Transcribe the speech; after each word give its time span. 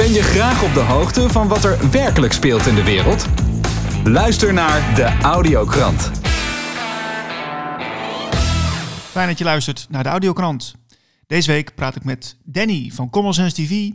Ben 0.00 0.12
je 0.12 0.22
graag 0.22 0.62
op 0.62 0.74
de 0.74 0.80
hoogte 0.80 1.28
van 1.28 1.48
wat 1.48 1.64
er 1.64 1.90
werkelijk 1.90 2.32
speelt 2.32 2.66
in 2.66 2.74
de 2.74 2.84
wereld? 2.84 3.26
Luister 4.04 4.52
naar 4.52 4.94
de 4.94 5.18
Audiokrant. 5.22 6.10
Fijn 9.10 9.28
dat 9.28 9.38
je 9.38 9.44
luistert 9.44 9.86
naar 9.90 10.02
de 10.02 10.08
Audiokrant. 10.08 10.74
Deze 11.26 11.50
week 11.50 11.74
praat 11.74 11.96
ik 11.96 12.04
met 12.04 12.36
Danny 12.44 12.90
van 12.94 13.10
Common 13.10 13.34
Sense 13.34 13.54
TV, 13.54 13.90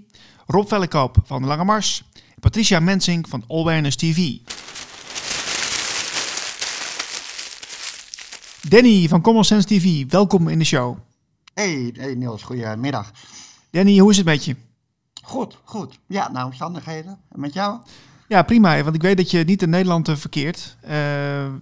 Rob 0.46 0.68
Vellekoop 0.68 1.18
van 1.24 1.42
de 1.42 1.48
Lange 1.48 1.64
Mars 1.64 2.04
en 2.14 2.40
Patricia 2.40 2.80
Mensing 2.80 3.30
van 3.30 3.44
Awareness 3.48 3.96
TV. 3.96 4.32
Danny 8.62 9.08
van 9.08 9.22
Common 9.22 9.44
Sense 9.44 9.68
TV, 9.68 10.12
welkom 10.12 10.48
in 10.48 10.60
de 10.60 10.66
show. 10.66 10.98
Hey, 11.54 11.94
hey 11.98 12.16
Niels, 12.16 12.44
goedemiddag. 12.44 13.12
Danny, 13.72 13.98
hoe 13.98 14.12
is 14.12 14.18
het 14.18 14.26
met 14.26 14.46
je? 14.46 14.56
Goed, 15.26 15.60
goed. 15.64 16.00
Ja, 16.08 16.32
naar 16.32 16.46
omstandigheden. 16.46 17.20
En 17.32 17.40
met 17.40 17.54
jou? 17.54 17.80
Ja, 18.28 18.44
prima. 18.44 18.84
Want 18.84 18.96
ik 18.96 19.02
weet 19.02 19.18
dat 19.18 19.32
je 19.32 19.44
niet 19.44 19.62
in 19.62 19.70
Nederland 19.70 20.10
uh, 20.10 20.16
verkeert. 20.16 20.78
Uh, 20.84 20.92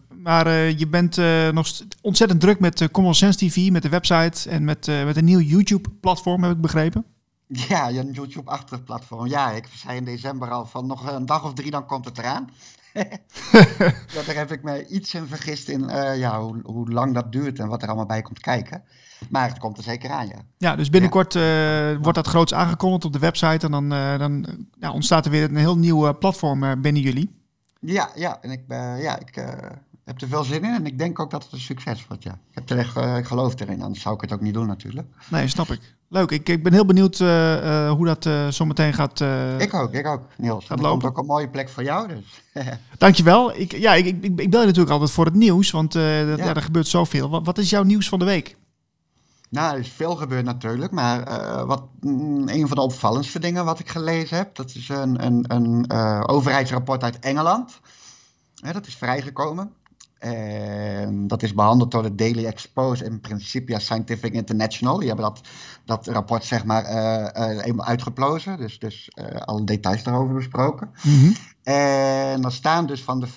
maar 0.09 0.47
uh, 0.47 0.79
je 0.79 0.87
bent 0.87 1.17
nog 1.53 1.67
ontzettend 2.01 2.41
druk 2.41 2.59
met 2.59 2.91
Common 2.91 3.15
Sense 3.15 3.37
TV, 3.37 3.69
met 3.71 3.81
de 3.81 3.89
website 3.89 4.49
en 4.49 4.63
met, 4.63 4.87
met 4.87 5.17
een 5.17 5.25
nieuw 5.25 5.39
YouTube-platform, 5.39 6.43
heb 6.43 6.51
ik 6.51 6.61
begrepen. 6.61 7.05
Ja, 7.47 7.89
een 7.89 8.11
YouTube-achtig 8.11 8.83
platform. 8.83 9.27
Ja, 9.27 9.51
ik 9.51 9.67
zei 9.75 9.97
in 9.97 10.05
december 10.05 10.49
al 10.51 10.65
van 10.65 10.85
nog 10.85 11.11
een 11.11 11.25
dag 11.25 11.45
of 11.45 11.53
drie, 11.53 11.71
dan 11.71 11.85
komt 11.85 12.05
het 12.05 12.17
eraan. 12.17 12.49
Daar 14.25 14.35
heb 14.35 14.51
ik 14.51 14.63
me 14.63 14.87
iets 14.87 15.13
in 15.13 15.27
vergist 15.27 15.69
in 15.69 15.87
ja, 16.15 16.41
hoe, 16.41 16.59
hoe 16.63 16.91
lang 16.91 17.13
dat 17.13 17.31
duurt 17.31 17.59
en 17.59 17.67
wat 17.67 17.81
er 17.81 17.87
allemaal 17.87 18.05
bij 18.05 18.21
komt 18.21 18.39
kijken. 18.39 18.83
Maar 19.29 19.47
het 19.47 19.59
komt 19.59 19.77
er 19.77 19.83
zeker 19.83 20.09
aan, 20.09 20.27
ja. 20.27 20.45
Ja, 20.57 20.75
dus 20.75 20.89
binnenkort 20.89 21.33
ja. 21.33 21.91
Uh, 21.91 21.97
wordt 22.01 22.17
dat 22.17 22.27
groots 22.27 22.53
aangekondigd 22.53 23.05
op 23.05 23.13
de 23.13 23.19
website. 23.19 23.65
En 23.65 23.71
dan, 23.71 23.93
uh, 23.93 24.17
dan 24.17 24.45
ja, 24.79 24.91
ontstaat 24.91 25.25
er 25.25 25.31
weer 25.31 25.43
een 25.43 25.55
heel 25.55 25.77
nieuw 25.77 26.17
platform 26.17 26.81
binnen 26.81 27.01
jullie. 27.01 27.35
Ja, 27.79 28.09
ja. 28.15 28.41
En 28.41 28.51
ik, 28.51 28.63
ja, 28.99 29.19
ik 29.19 29.35
heb 30.05 30.21
er 30.21 30.27
veel 30.27 30.43
zin 30.43 30.63
in. 30.63 30.73
En 30.73 30.85
ik 30.85 30.97
denk 30.97 31.19
ook 31.19 31.31
dat 31.31 31.43
het 31.43 31.51
een 31.51 31.59
succes 31.59 32.07
wordt, 32.07 32.23
ja. 32.23 32.31
Ik, 32.31 32.55
heb 32.55 32.69
er 32.69 32.77
echt, 32.77 32.97
ik 32.97 33.25
geloof 33.25 33.59
erin. 33.59 33.81
Anders 33.81 34.01
zou 34.01 34.15
ik 34.15 34.21
het 34.21 34.33
ook 34.33 34.41
niet 34.41 34.53
doen, 34.53 34.67
natuurlijk. 34.67 35.07
Nee, 35.29 35.47
snap 35.47 35.67
ik. 35.67 35.95
Leuk. 36.13 36.31
Ik, 36.31 36.49
ik 36.49 36.63
ben 36.63 36.73
heel 36.73 36.85
benieuwd 36.85 37.17
hoe 37.97 38.05
dat 38.05 38.53
zo 38.53 38.65
meteen 38.65 38.93
gaat 38.93 39.21
Ik 39.57 39.73
ook, 39.73 39.93
ik 39.93 40.07
ook, 40.07 40.21
Niels. 40.37 40.67
Het 40.67 40.81
komt 40.81 41.03
ook 41.03 41.17
een 41.17 41.25
mooie 41.25 41.49
plek 41.49 41.69
voor 41.69 41.83
jou, 41.83 42.07
dus. 42.07 42.41
Dankjewel. 42.97 43.55
Ik, 43.55 43.71
ja, 43.71 43.93
ik, 43.93 44.05
ik, 44.05 44.23
ik 44.23 44.49
bel 44.49 44.59
je 44.59 44.65
natuurlijk 44.65 44.89
altijd 44.89 45.11
voor 45.11 45.25
het 45.25 45.33
nieuws. 45.33 45.71
Want 45.71 45.91
dat, 45.91 46.01
ja. 46.03 46.35
ja. 46.35 46.53
er 46.53 46.61
gebeurt 46.61 46.87
zoveel. 46.87 47.29
Wat, 47.29 47.45
wat 47.45 47.57
is 47.57 47.69
jouw 47.69 47.83
nieuws 47.83 48.09
van 48.09 48.19
de 48.19 48.25
week? 48.25 48.55
Nou, 49.53 49.73
er 49.73 49.79
is 49.79 49.89
veel 49.89 50.15
gebeurd 50.15 50.45
natuurlijk, 50.45 50.91
maar 50.91 51.27
uh, 51.27 51.63
wat, 51.63 51.83
mm, 51.99 52.49
een 52.49 52.67
van 52.67 52.77
de 52.77 52.83
opvallendste 52.83 53.39
dingen 53.39 53.65
wat 53.65 53.79
ik 53.79 53.89
gelezen 53.89 54.37
heb, 54.37 54.55
dat 54.55 54.75
is 54.75 54.89
een, 54.89 55.25
een, 55.25 55.45
een 55.47 55.85
uh, 55.91 56.23
overheidsrapport 56.25 57.03
uit 57.03 57.19
Engeland. 57.19 57.79
dat 58.71 58.87
is 58.87 58.95
vrijgekomen. 58.95 59.73
En 60.23 61.27
dat 61.27 61.43
is 61.43 61.53
behandeld 61.53 61.91
door 61.91 62.03
de 62.03 62.15
Daily 62.15 62.45
Expose 62.45 63.03
en 63.03 63.19
Principia 63.19 63.79
Scientific 63.79 64.33
International. 64.33 64.97
Die 64.97 65.07
hebben 65.07 65.25
dat, 65.25 65.41
dat 65.85 66.07
rapport 66.07 66.45
zeg 66.45 66.65
maar 66.65 66.83
uh, 66.83 67.65
eenmaal 67.65 67.85
uitgeplozen, 67.85 68.57
dus, 68.57 68.79
dus 68.79 69.11
alle 69.45 69.63
details 69.63 70.03
daarover 70.03 70.35
besproken. 70.35 70.89
Mm 71.03 71.19
-hmm. 71.19 71.35
En 71.63 72.43
er 72.43 72.51
staan 72.51 72.85
dus 72.85 73.03
van 73.03 73.19
de 73.19 73.27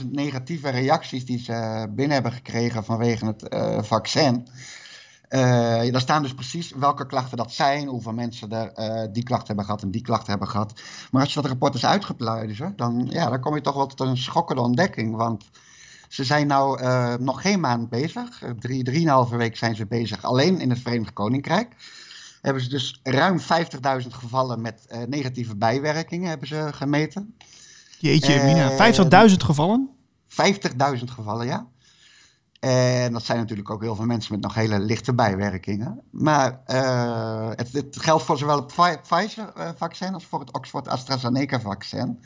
50.000 0.00 0.06
negatieve 0.10 0.68
reacties 0.68 1.26
die 1.26 1.38
ze 1.38 1.86
binnen 1.90 2.14
hebben 2.14 2.32
gekregen 2.32 2.84
vanwege 2.84 3.26
het 3.26 3.48
vaccin 3.86 4.46
uh, 5.30 5.92
daar 5.92 6.00
staan 6.00 6.22
dus 6.22 6.34
precies 6.34 6.72
welke 6.72 7.06
klachten 7.06 7.36
dat 7.36 7.52
zijn, 7.52 7.88
hoeveel 7.88 8.12
mensen 8.12 8.52
er 8.52 8.72
uh, 8.76 9.12
die 9.12 9.22
klachten 9.22 9.46
hebben 9.46 9.64
gehad 9.64 9.82
en 9.82 9.90
die 9.90 10.02
klachten 10.02 10.30
hebben 10.30 10.48
gehad. 10.48 10.72
Maar 11.10 11.22
als 11.22 11.34
je 11.34 11.40
dat 11.40 11.50
rapport 11.50 11.74
eens 11.74 11.86
uitgepluizen, 11.86 12.72
dan, 12.76 13.06
ja, 13.10 13.30
dan 13.30 13.40
kom 13.40 13.54
je 13.54 13.60
toch 13.60 13.74
wel 13.74 13.86
tot 13.86 14.00
een 14.00 14.16
schokkende 14.16 14.62
ontdekking. 14.62 15.16
Want 15.16 15.44
ze 16.08 16.24
zijn 16.24 16.46
nou 16.46 16.82
uh, 16.82 17.14
nog 17.14 17.40
geen 17.42 17.60
maand 17.60 17.88
bezig. 17.88 18.42
Drie, 18.58 18.84
drieënhalve 18.84 19.36
week 19.36 19.56
zijn 19.56 19.76
ze 19.76 19.86
bezig. 19.86 20.22
Alleen 20.22 20.60
in 20.60 20.70
het 20.70 20.78
Verenigd 20.78 21.12
Koninkrijk 21.12 21.74
hebben 22.40 22.62
ze 22.62 22.68
dus 22.68 23.00
ruim 23.02 23.40
50.000 23.40 23.46
gevallen 24.08 24.60
met 24.60 25.06
negatieve 25.08 25.56
bijwerkingen 25.56 26.28
hebben 26.28 26.48
ze 26.48 26.68
gemeten. 26.72 27.36
Jeetje, 27.98 28.42
Mina, 28.42 29.28
50.000 29.28 29.34
gevallen? 29.36 29.90
50.000 30.28 30.36
gevallen, 31.04 31.46
ja. 31.46 31.66
En 32.60 33.12
dat 33.12 33.24
zijn 33.24 33.38
natuurlijk 33.38 33.70
ook 33.70 33.82
heel 33.82 33.94
veel 33.94 34.04
mensen 34.04 34.32
met 34.32 34.42
nog 34.42 34.54
hele 34.54 34.78
lichte 34.78 35.14
bijwerkingen. 35.14 36.00
Maar 36.10 36.60
uh, 36.66 37.48
het, 37.50 37.72
het, 37.72 37.96
geldt 38.00 38.24
voor 38.24 38.38
zowel 38.38 38.56
het 38.56 39.02
Pfizer-vaccin 39.02 40.14
als 40.14 40.24
voor 40.24 40.40
het 40.40 40.52
Oxford-AstraZeneca-vaccin. 40.52 42.20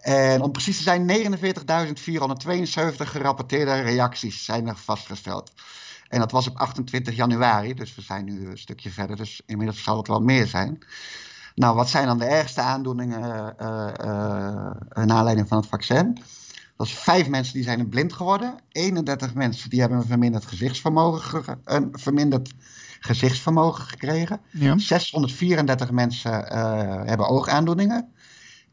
En 0.00 0.42
om 0.42 0.52
precies 0.52 0.76
te 0.76 0.82
zijn, 0.82 1.10
49.472 1.10 3.06
gerapporteerde 3.06 3.80
reacties 3.80 4.44
zijn 4.44 4.68
er 4.68 4.76
vastgesteld. 4.76 5.52
En 6.08 6.18
dat 6.18 6.30
was 6.30 6.48
op 6.48 6.56
28 6.56 7.16
januari, 7.16 7.74
dus 7.74 7.94
we 7.94 8.02
zijn 8.02 8.24
nu 8.24 8.46
een 8.46 8.58
stukje 8.58 8.90
verder, 8.90 9.16
dus 9.16 9.42
inmiddels 9.46 9.82
zal 9.82 9.96
het 9.96 10.08
wel 10.08 10.20
meer 10.20 10.46
zijn. 10.46 10.78
Nou, 11.54 11.76
wat 11.76 11.88
zijn 11.88 12.06
dan 12.06 12.18
de 12.18 12.24
ergste 12.24 12.60
aandoeningen 12.60 13.54
uh, 13.60 13.66
uh, 13.66 13.86
naar 14.94 15.10
aanleiding 15.10 15.48
van 15.48 15.58
het 15.58 15.66
vaccin? 15.66 16.18
Dat 16.76 16.86
is 16.86 16.92
vijf 16.92 17.28
mensen 17.28 17.54
die 17.54 17.62
zijn 17.62 17.88
blind 17.88 18.12
geworden. 18.12 18.54
31 18.68 19.34
mensen 19.34 19.70
die 19.70 19.80
hebben 19.80 19.98
een 19.98 20.06
verminderd 20.06 20.46
gezichtsvermogen, 20.46 21.60
een 21.64 21.88
verminderd 21.92 22.52
gezichtsvermogen 23.00 23.84
gekregen. 23.84 24.40
Ja. 24.50 24.78
634 24.78 25.90
mensen 25.90 26.32
uh, 26.32 27.02
hebben 27.04 27.28
oogaandoeningen. 27.28 28.12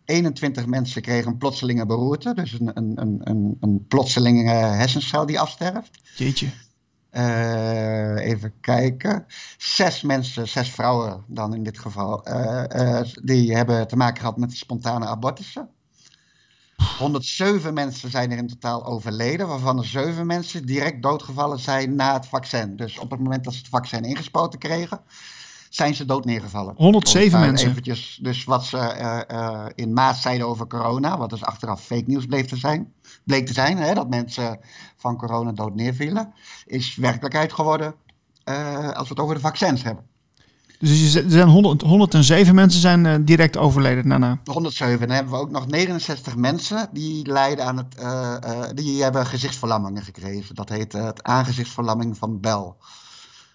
21 0.08 0.66
mensen 0.66 1.02
kregen 1.02 1.32
een 1.32 1.38
plotselinge 1.38 1.86
beroerte, 1.86 2.34
dus 2.34 2.60
een, 2.60 2.72
een, 2.74 3.02
een, 3.02 3.22
een, 3.24 3.58
een 3.60 3.86
plotselinge 3.88 4.50
hersencel 4.52 5.26
die 5.26 5.40
afsterft. 5.40 6.00
Jeetje. 6.16 6.48
Uh, 7.12 8.26
even 8.26 8.54
kijken. 8.62 9.26
Zes 9.58 10.02
mensen, 10.02 10.48
zes 10.48 10.70
vrouwen 10.70 11.24
dan 11.28 11.54
in 11.54 11.64
dit 11.64 11.80
geval, 11.80 12.30
uh, 12.30 13.02
die 13.24 13.56
hebben 13.56 13.88
te 13.88 13.96
maken 13.96 14.20
gehad 14.20 14.38
met 14.38 14.54
spontane 14.54 15.06
abortussen. 15.06 15.70
107 16.98 17.74
mensen 17.74 18.12
zijn 18.12 18.32
er 18.32 18.38
in 18.38 18.48
totaal 18.48 18.86
overleden, 18.86 19.48
waarvan 19.48 19.78
er 19.78 19.86
7 19.86 20.26
mensen 20.26 20.66
direct 20.66 21.02
doodgevallen 21.02 21.60
zijn 21.60 21.96
na 21.96 22.14
het 22.14 22.26
vaccin. 22.26 22.76
Dus 22.76 23.00
op 23.00 23.12
het 23.12 23.20
moment 23.20 23.44
dat 23.44 23.54
ze 23.54 23.60
het 23.60 23.70
vaccin 23.70 24.04
ingespoten 24.04 24.60
kregen, 24.60 25.02
zijn 25.70 25.96
ze 25.96 26.06
dood 26.06 26.26
neergevallen. 26.26 26.74
107 26.78 27.40
mensen. 27.40 27.70
Eventjes, 27.70 28.20
dus 28.22 28.44
wat 28.44 28.66
ze 28.66 28.78
uh, 28.78 29.38
uh, 29.38 29.66
in 29.76 29.94
maart 29.94 30.18
zeiden 30.18 30.48
over 30.48 30.68
corona, 30.68 31.18
wat 31.18 31.30
dus 31.30 31.44
achteraf 31.44 31.84
fake 31.84 32.04
nieuws 32.06 32.26
bleef 32.26 32.46
te 32.46 32.58
zijn, 32.58 32.94
bleek 33.24 33.46
te 33.46 33.54
zijn, 33.54 33.78
hè, 33.78 33.94
dat 33.94 34.10
mensen 34.10 34.60
van 34.96 35.18
corona 35.18 35.52
dood 35.52 35.76
neervielen, 35.76 36.34
is 36.66 36.96
werkelijkheid 36.96 37.54
geworden 37.54 37.96
uh, 38.50 38.90
als 38.90 39.08
we 39.08 39.14
het 39.14 39.20
over 39.20 39.36
de 39.36 39.42
vaccins 39.42 39.84
hebben. 39.84 40.04
Dus 40.80 41.16
er 41.16 41.24
zijn 41.28 41.48
100, 41.48 41.82
107 41.82 42.56
mensen 42.56 42.82
zijn 42.82 43.06
uh, 43.06 43.16
direct 43.22 43.58
overleden 43.58 44.10
daarna. 44.10 44.40
107. 44.44 45.08
Dan 45.08 45.16
hebben 45.16 45.34
we 45.34 45.40
ook 45.40 45.52
nog 45.52 45.68
69 45.68 46.36
mensen 46.36 46.90
die 46.92 47.28
lijden 47.28 47.66
aan 47.66 47.78
het, 47.78 47.96
uh, 48.00 48.36
uh, 48.48 48.64
die 48.74 49.04
hebben 49.04 49.26
gezichtsverlammingen 49.26 50.04
gekregen. 50.04 50.56
Dat 50.56 50.70
heet 50.70 50.94
het 50.94 51.24
aangezichtsverlamming 51.24 52.18
van 52.18 52.40
Bell. 52.40 52.74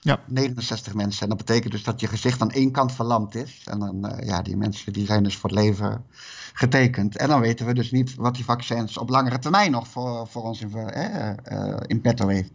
Ja. 0.04 0.20
69 0.26 0.94
mensen. 0.94 1.22
En 1.22 1.28
dat 1.28 1.38
betekent 1.38 1.72
dus 1.72 1.84
dat 1.84 2.00
je 2.00 2.06
gezicht 2.06 2.40
aan 2.40 2.50
één 2.50 2.70
kant 2.70 2.92
verlamd 2.92 3.34
is. 3.34 3.62
En 3.64 3.78
dan, 3.78 4.12
ja, 4.24 4.42
die 4.42 4.56
mensen 4.56 4.92
die 4.92 5.06
zijn 5.06 5.22
dus 5.22 5.36
voor 5.36 5.50
het 5.50 5.58
leven 5.58 6.04
getekend. 6.52 7.16
En 7.16 7.28
dan 7.28 7.40
weten 7.40 7.66
we 7.66 7.74
dus 7.74 7.90
niet 7.90 8.14
wat 8.14 8.34
die 8.34 8.44
vaccins 8.44 8.98
op 8.98 9.08
langere 9.08 9.38
termijn 9.38 9.70
nog 9.70 9.88
voor, 9.88 10.26
voor 10.26 10.42
ons 10.42 10.60
in, 10.60 10.70
in 11.86 12.00
petto 12.00 12.28
heeft. 12.28 12.52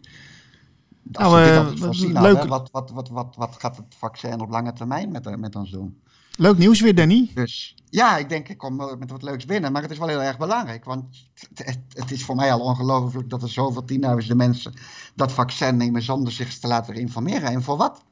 Als 1.12 1.32
nou, 1.32 1.64
we 1.64 1.70
dit 1.70 1.80
voorzien 1.80 2.12
leuk. 2.12 2.36
Hadden, 2.36 2.48
wat, 2.48 2.68
wat, 2.72 2.90
wat, 2.90 3.08
wat, 3.08 3.34
wat 3.36 3.56
gaat 3.58 3.76
het 3.76 3.94
vaccin 3.98 4.40
op 4.40 4.50
lange 4.50 4.72
termijn 4.72 5.10
met, 5.12 5.38
met 5.38 5.56
ons 5.56 5.70
doen? 5.70 6.00
Leuk 6.36 6.58
nieuws 6.58 6.80
weer, 6.80 6.94
Danny. 6.94 7.30
Dus 7.34 7.74
ja, 7.90 8.16
ik 8.16 8.28
denk 8.28 8.48
ik 8.48 8.58
kom 8.58 8.76
met 8.76 9.10
wat 9.10 9.22
leuks 9.22 9.44
binnen. 9.44 9.72
Maar 9.72 9.82
het 9.82 9.90
is 9.90 9.98
wel 9.98 10.08
heel 10.08 10.22
erg 10.22 10.38
belangrijk. 10.38 10.84
Want 10.84 11.28
het, 11.54 11.78
het, 11.88 12.10
is 12.10 12.24
voor 12.24 12.36
mij 12.36 12.52
al 12.52 12.60
ongelooflijk 12.60 13.30
dat 13.30 13.42
er 13.42 13.48
zoveel 13.48 13.84
tienduizenden 13.84 14.36
mensen 14.36 14.74
dat 15.14 15.32
vaccin 15.32 15.76
nemen 15.76 16.02
zonder 16.02 16.32
zich 16.32 16.58
te 16.58 16.66
laten 16.66 16.94
informeren. 16.94 17.50
En 17.50 17.62
voor 17.62 17.76
wat? 17.76 18.04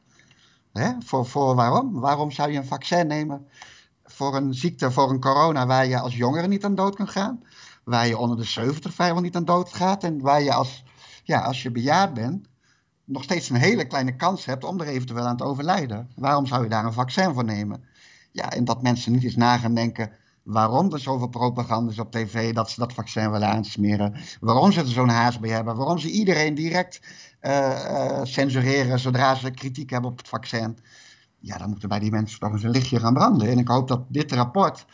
Hè? 0.72 0.90
Voor, 1.04 1.26
voor 1.26 1.54
waarom? 1.54 2.00
Waarom 2.00 2.30
zou 2.30 2.50
je 2.50 2.58
een 2.58 2.66
vaccin 2.66 3.06
nemen 3.06 3.46
voor 4.06 4.36
een 4.36 4.54
ziekte, 4.54 4.90
voor 4.90 5.10
een 5.10 5.20
corona, 5.20 5.66
waar 5.66 5.86
je 5.86 5.98
als 5.98 6.16
jongere 6.16 6.46
niet 6.46 6.64
aan 6.64 6.74
dood 6.74 6.96
kan 6.96 7.08
gaan? 7.08 7.42
Waar 7.84 8.06
je 8.06 8.18
onder 8.18 8.36
de 8.36 8.44
70 8.44 8.94
vrijwel 8.94 9.22
niet 9.22 9.36
aan 9.36 9.44
dood 9.44 9.72
gaat. 9.72 10.04
En 10.04 10.20
waar 10.20 10.42
je 10.42 10.52
als, 10.52 10.84
ja, 11.22 11.40
als 11.40 11.62
je 11.62 11.70
bejaard 11.70 12.14
bent, 12.14 12.48
nog 13.04 13.22
steeds 13.22 13.50
een 13.50 13.56
hele 13.56 13.86
kleine 13.86 14.16
kans 14.16 14.44
hebt 14.44 14.64
om 14.64 14.80
er 14.80 14.86
eventueel 14.86 15.26
aan 15.26 15.36
te 15.36 15.44
overlijden. 15.44 16.10
Waarom 16.16 16.46
zou 16.46 16.62
je 16.62 16.68
daar 16.68 16.84
een 16.84 16.92
vaccin 16.92 17.34
voor 17.34 17.44
nemen? 17.44 17.84
Ja, 18.36 18.50
en 18.52 18.64
dat 18.64 18.82
mensen 18.82 19.12
niet 19.12 19.24
eens 19.24 19.36
na 19.36 19.58
gaan 19.58 19.74
denken 19.74 20.10
waarom 20.42 20.92
er 20.92 21.00
zoveel 21.00 21.28
propaganda 21.28 21.90
is 21.92 21.98
op 21.98 22.12
tv 22.12 22.54
dat 22.54 22.70
ze 22.70 22.80
dat 22.80 22.92
vaccin 22.92 23.30
willen 23.30 23.48
aansmeren. 23.48 24.14
Waarom 24.40 24.72
ze 24.72 24.80
er 24.80 24.86
zo'n 24.86 25.08
haast 25.08 25.40
bij 25.40 25.50
hebben. 25.50 25.76
Waarom 25.76 25.98
ze 25.98 26.10
iedereen 26.10 26.54
direct 26.54 27.00
uh, 27.42 27.68
uh, 27.68 28.20
censureren 28.22 28.98
zodra 28.98 29.34
ze 29.34 29.50
kritiek 29.50 29.90
hebben 29.90 30.10
op 30.10 30.18
het 30.18 30.28
vaccin. 30.28 30.78
ja, 31.40 31.58
dan 31.58 31.68
moeten 31.68 31.88
bij 31.88 31.98
die 31.98 32.10
mensen 32.10 32.40
toch 32.40 32.52
eens 32.52 32.62
een 32.62 32.70
lichtje 32.70 33.00
gaan 33.00 33.14
branden. 33.14 33.48
En 33.48 33.58
ik 33.58 33.68
hoop 33.68 33.88
dat 33.88 34.00
dit 34.08 34.32
rapport, 34.32 34.84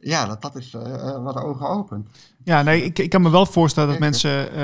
ja, 0.00 0.26
dat 0.26 0.42
dat 0.42 0.56
is 0.56 0.72
uh, 0.72 1.24
wat 1.24 1.36
ogen 1.36 1.68
opent. 1.68 2.08
Ja, 2.44 2.62
nee, 2.62 2.84
ik, 2.84 2.98
ik 2.98 3.10
kan 3.10 3.22
me 3.22 3.30
wel 3.30 3.46
voorstellen 3.46 3.90
dat 3.90 3.98
mensen 3.98 4.54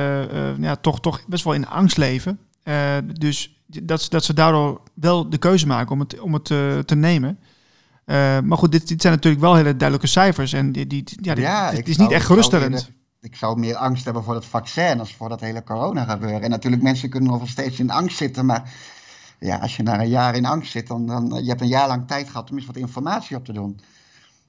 ja, 0.62 0.76
toch, 0.76 1.00
toch 1.00 1.26
best 1.26 1.44
wel 1.44 1.54
in 1.54 1.68
angst 1.68 1.96
leven. 1.96 2.38
dus 3.18 3.62
dat, 3.82 4.06
dat 4.08 4.24
ze 4.24 4.34
daardoor 4.34 4.80
wel 4.94 5.30
de 5.30 5.38
keuze 5.38 5.66
maken 5.66 5.92
om 5.92 6.00
het, 6.00 6.20
om 6.20 6.32
het 6.32 6.44
te 6.86 6.94
nemen. 6.94 7.38
Maar 8.44 8.58
goed, 8.58 8.72
dit, 8.72 8.88
dit 8.88 9.00
zijn 9.00 9.14
natuurlijk 9.14 9.42
wel 9.42 9.54
hele 9.54 9.76
duidelijke 9.76 10.06
cijfers. 10.06 10.52
En 10.52 10.72
die, 10.72 10.86
die, 10.86 11.04
ja, 11.20 11.34
dit, 11.34 11.44
ja, 11.44 11.70
is 11.70 11.96
niet 11.96 12.10
echt 12.10 12.26
geruststellend 12.26 12.94
ik 13.26 13.36
zou 13.36 13.58
meer 13.58 13.76
angst 13.76 14.04
hebben 14.04 14.24
voor 14.24 14.34
het 14.34 14.44
vaccin 14.44 14.98
als 14.98 15.14
voor 15.14 15.28
dat 15.28 15.40
hele 15.40 15.62
corona 15.64 16.04
gebeuren. 16.04 16.42
En 16.42 16.50
natuurlijk, 16.50 16.82
mensen 16.82 17.08
kunnen 17.08 17.30
nog 17.30 17.48
steeds 17.48 17.78
in 17.78 17.90
angst 17.90 18.16
zitten, 18.16 18.46
maar 18.46 18.72
ja, 19.38 19.56
als 19.56 19.76
je 19.76 19.82
na 19.82 20.00
een 20.00 20.08
jaar 20.08 20.34
in 20.34 20.46
angst 20.46 20.70
zit, 20.70 20.86
dan, 20.86 21.06
dan 21.06 21.34
je 21.42 21.48
hebt 21.48 21.60
een 21.60 21.68
jaar 21.68 21.88
lang 21.88 22.06
tijd 22.06 22.28
gehad 22.28 22.50
om 22.50 22.56
eens 22.56 22.66
wat 22.66 22.76
informatie 22.76 23.36
op 23.36 23.44
te 23.44 23.52
doen. 23.52 23.80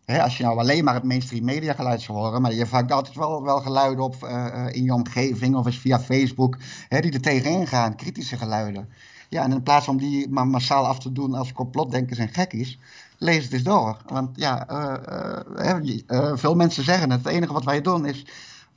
als 0.05 0.37
je 0.37 0.43
nou 0.43 0.57
alleen 0.57 0.83
maar 0.83 0.93
het 0.93 1.03
mainstream 1.03 1.45
media 1.45 1.73
geluid 1.73 2.01
zou 2.01 2.17
horen, 2.17 2.41
maar 2.41 2.53
je 2.53 2.67
vangt 2.67 2.91
altijd 2.91 3.15
wel, 3.15 3.43
wel 3.43 3.61
geluiden 3.61 4.03
op 4.03 4.15
uh, 4.23 4.65
in 4.71 4.83
je 4.83 4.93
omgeving 4.93 5.55
of 5.55 5.65
eens 5.65 5.79
via 5.79 5.99
Facebook, 5.99 6.57
die 6.89 7.11
er 7.11 7.21
tegenin 7.21 7.67
gaan, 7.67 7.95
kritische 7.95 8.37
geluiden. 8.37 8.89
Ja, 9.29 9.43
en 9.43 9.51
in 9.51 9.63
plaats 9.63 9.87
om 9.87 9.97
die 9.97 10.29
maar 10.29 10.47
massaal 10.47 10.87
af 10.87 10.99
te 10.99 11.11
doen 11.11 11.33
als 11.33 11.51
complotdenkers 11.51 12.19
en 12.19 12.29
gekkies, 12.29 12.79
lees 13.17 13.43
het 13.43 13.53
eens 13.53 13.63
door. 13.63 13.97
Want 14.05 14.29
ja, 14.33 14.69
uh, 16.07 16.31
veel 16.35 16.55
mensen 16.55 16.83
zeggen 16.83 17.09
het. 17.11 17.23
Het 17.23 17.33
enige 17.33 17.53
wat 17.53 17.63
wij 17.63 17.81
doen 17.81 18.05
is 18.05 18.25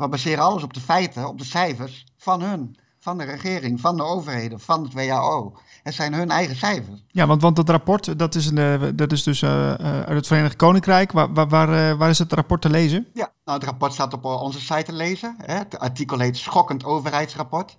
we 0.00 0.08
baseren 0.08 0.44
alles 0.44 0.62
op 0.62 0.74
de 0.74 0.80
feiten, 0.80 1.28
op 1.28 1.38
de 1.38 1.44
cijfers 1.44 2.06
van 2.16 2.42
hun. 2.42 2.76
Van 3.02 3.18
de 3.18 3.24
regering, 3.24 3.80
van 3.80 3.96
de 3.96 4.02
overheden, 4.02 4.60
van 4.60 4.82
het 4.82 4.92
WHO. 4.92 5.58
Het 5.82 5.94
zijn 5.94 6.14
hun 6.14 6.30
eigen 6.30 6.56
cijfers. 6.56 7.04
Ja, 7.08 7.26
want, 7.26 7.42
want 7.42 7.56
dat 7.56 7.68
rapport, 7.68 8.18
dat 8.18 8.34
is, 8.34 8.46
een, 8.46 8.58
eh, 8.58 8.88
dat 8.94 9.12
is 9.12 9.22
dus 9.22 9.42
uh, 9.42 9.72
uit 9.74 10.08
het 10.08 10.26
Verenigd 10.26 10.56
Koninkrijk. 10.56 11.12
Waar, 11.12 11.32
waar, 11.32 11.48
waar, 11.48 11.96
waar, 11.96 12.10
is 12.10 12.18
het 12.18 12.32
rapport 12.32 12.60
te 12.62 12.70
lezen? 12.70 13.06
Ja, 13.12 13.32
nou, 13.44 13.58
het 13.58 13.68
rapport 13.68 13.92
staat 13.92 14.12
op 14.12 14.24
onze 14.24 14.60
site 14.60 14.82
te 14.82 14.92
lezen. 14.92 15.34
Hè. 15.38 15.54
Het 15.54 15.78
artikel 15.78 16.18
heet 16.18 16.36
Schokkend 16.36 16.84
overheidsrapport. 16.84 17.76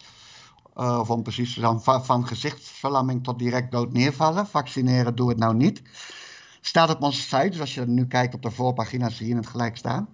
Uh, 0.77 0.99
of 0.99 1.09
om 1.09 1.23
precies 1.23 1.53
te 1.53 1.59
zijn, 1.59 1.81
van, 1.81 2.05
van 2.05 2.27
gezichtsverlamming 2.27 3.23
tot 3.23 3.39
direct 3.39 3.71
dood 3.71 3.93
neervallen. 3.93 4.47
Vaccineren, 4.47 5.15
doe 5.15 5.29
het 5.29 5.37
nou 5.37 5.55
niet. 5.55 5.81
Staat 6.61 6.89
op 6.89 7.01
onze 7.01 7.21
site, 7.21 7.49
dus 7.49 7.59
als 7.59 7.73
je 7.73 7.87
nu 7.87 8.07
kijkt 8.07 8.33
op 8.33 8.41
de 8.41 8.51
voorpagina, 8.51 9.09
zie 9.09 9.27
je 9.27 9.35
het 9.35 9.47
gelijk 9.47 9.77
staan. 9.77 10.07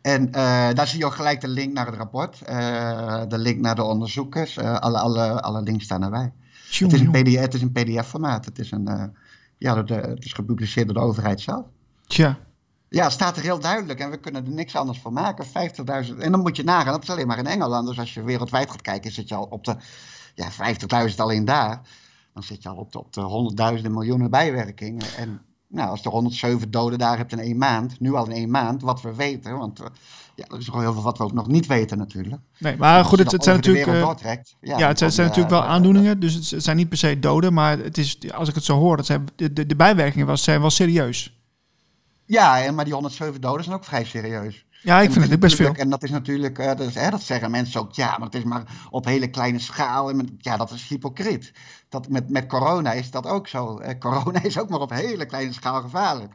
En 0.00 0.26
uh, 0.26 0.32
daar 0.72 0.86
zie 0.86 0.98
je 0.98 1.06
ook 1.06 1.14
gelijk 1.14 1.40
de 1.40 1.48
link 1.48 1.72
naar 1.72 1.86
het 1.86 1.94
rapport, 1.94 2.42
uh, 2.48 3.22
de 3.28 3.38
link 3.38 3.60
naar 3.60 3.74
de 3.74 3.82
onderzoekers, 3.82 4.56
uh, 4.56 4.78
alle, 4.78 4.98
alle, 4.98 5.42
alle 5.42 5.62
links 5.62 5.84
staan 5.84 6.02
erbij. 6.02 6.32
het, 6.68 6.92
is 6.92 7.00
een 7.00 7.10
PDF, 7.10 7.40
het 7.40 7.54
is 7.54 7.62
een 7.62 7.72
PDF-formaat, 7.72 8.44
het, 8.44 8.58
is 8.58 8.70
een, 8.70 9.14
ja, 9.58 9.82
de, 9.82 9.94
het 9.94 10.24
is 10.24 10.32
gepubliceerd 10.32 10.86
door 10.86 10.96
de 10.96 11.02
overheid 11.02 11.40
zelf. 11.40 11.66
Tja. 12.06 12.38
Ja, 12.88 13.04
het 13.04 13.12
staat 13.12 13.36
er 13.36 13.42
heel 13.42 13.58
duidelijk 13.58 14.00
en 14.00 14.10
we 14.10 14.16
kunnen 14.16 14.44
er 14.44 14.52
niks 14.52 14.76
anders 14.76 14.98
van 14.98 15.12
maken. 15.12 15.46
50.000, 15.46 15.52
en 16.18 16.30
dan 16.30 16.40
moet 16.40 16.56
je 16.56 16.64
nagaan, 16.64 16.92
dat 16.92 17.02
is 17.02 17.10
alleen 17.10 17.26
maar 17.26 17.38
in 17.38 17.46
Engeland. 17.46 17.88
Dus 17.88 17.98
als 17.98 18.14
je 18.14 18.22
wereldwijd 18.22 18.70
gaat 18.70 18.82
kijken, 18.82 19.12
zit 19.12 19.28
je 19.28 19.34
al 19.34 19.46
op 19.50 19.64
de 19.64 19.76
ja, 20.34 20.48
50.000 21.10 21.16
alleen 21.16 21.44
daar. 21.44 21.80
Dan 22.38 22.46
zit 22.46 22.62
je 22.62 22.68
al 22.68 22.76
op 22.76 22.92
de, 22.92 22.98
op 22.98 23.12
de 23.12 23.20
honderdduizenden 23.20 23.92
miljoenen 23.92 24.30
bijwerkingen. 24.30 25.06
En 25.16 25.40
nou, 25.68 25.90
als 25.90 26.02
je 26.02 26.08
107 26.08 26.70
doden 26.70 26.98
daar 26.98 27.16
hebt 27.16 27.32
in 27.32 27.38
één 27.38 27.58
maand, 27.58 28.00
nu 28.00 28.14
al 28.14 28.24
in 28.24 28.32
één 28.32 28.50
maand, 28.50 28.82
wat 28.82 29.02
we 29.02 29.14
weten, 29.14 29.58
want 29.58 29.80
ja, 30.34 30.44
er 30.48 30.58
is 30.58 30.66
nog 30.66 30.80
heel 30.80 30.92
veel 30.92 31.02
wat 31.02 31.18
we 31.18 31.24
ook 31.24 31.32
nog 31.32 31.46
niet 31.46 31.66
weten 31.66 31.98
natuurlijk. 31.98 32.42
Nee, 32.58 32.76
maar 32.76 33.04
goed, 33.04 33.18
het, 33.18 33.32
het 33.32 33.44
zijn 33.44 33.56
natuurlijk, 33.56 33.86
uh, 33.86 34.12
ja, 34.60 34.78
ja, 34.78 34.88
het 34.88 34.98
zijn, 34.98 35.12
natuurlijk 35.16 35.50
wel 35.50 35.64
aandoeningen, 35.64 36.20
dus 36.20 36.50
het 36.50 36.64
zijn 36.64 36.76
niet 36.76 36.88
per 36.88 36.98
se 36.98 37.18
doden, 37.18 37.52
maar 37.52 37.78
het 37.78 37.98
is, 37.98 38.32
als 38.32 38.48
ik 38.48 38.54
het 38.54 38.64
zo 38.64 38.78
hoor, 38.78 38.96
dat 38.96 39.06
zijn, 39.06 39.26
de, 39.36 39.52
de, 39.52 39.66
de 39.66 39.76
bijwerkingen 39.76 40.26
was, 40.26 40.42
zijn 40.42 40.60
wel 40.60 40.70
serieus. 40.70 41.40
Ja, 42.24 42.72
maar 42.72 42.84
die 42.84 42.94
107 42.94 43.40
doden 43.40 43.64
zijn 43.64 43.76
ook 43.76 43.84
vrij 43.84 44.04
serieus. 44.04 44.66
Ja, 44.82 45.00
ik 45.00 45.12
vind 45.12 45.30
het 45.30 45.40
best 45.40 45.56
veel. 45.56 45.74
En 45.74 45.90
dat 45.90 46.02
is 46.02 46.10
natuurlijk, 46.10 46.58
uh, 46.58 46.66
dat, 46.66 46.80
is, 46.80 46.94
hè, 46.94 47.10
dat 47.10 47.22
zeggen 47.22 47.50
mensen 47.50 47.80
ook, 47.80 47.94
ja, 47.94 48.10
maar 48.10 48.26
het 48.26 48.34
is 48.34 48.44
maar 48.44 48.86
op 48.90 49.04
hele 49.04 49.30
kleine 49.30 49.58
schaal. 49.58 50.10
En 50.10 50.38
ja, 50.38 50.56
dat 50.56 50.70
is 50.70 50.88
hypocriet. 50.88 51.52
Dat 51.88 52.08
met, 52.08 52.28
met 52.28 52.46
corona 52.46 52.92
is 52.92 53.10
dat 53.10 53.26
ook 53.26 53.48
zo. 53.48 53.80
Uh, 53.80 53.88
corona 53.98 54.42
is 54.42 54.58
ook 54.58 54.68
maar 54.68 54.80
op 54.80 54.90
hele 54.90 55.26
kleine 55.26 55.52
schaal 55.52 55.80
gevaarlijk. 55.80 56.32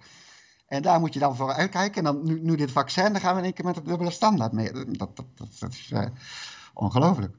En 0.67 0.81
daar 0.81 0.99
moet 0.99 1.13
je 1.13 1.19
dan 1.19 1.35
voor 1.35 1.53
uitkijken. 1.53 1.97
En 1.97 2.03
dan 2.03 2.25
nu, 2.25 2.39
nu 2.41 2.55
dit 2.55 2.71
vaccin, 2.71 3.11
dan 3.11 3.21
gaan 3.21 3.33
we 3.33 3.39
in 3.39 3.45
één 3.45 3.53
keer 3.53 3.65
met 3.65 3.75
het 3.75 3.85
dubbele 3.85 4.11
standaard 4.11 4.51
mee. 4.51 4.71
Dat, 4.71 4.97
dat, 4.97 5.15
dat, 5.15 5.47
dat 5.59 5.71
is 5.71 5.89
uh, 5.93 6.05
ongelooflijk. 6.73 7.35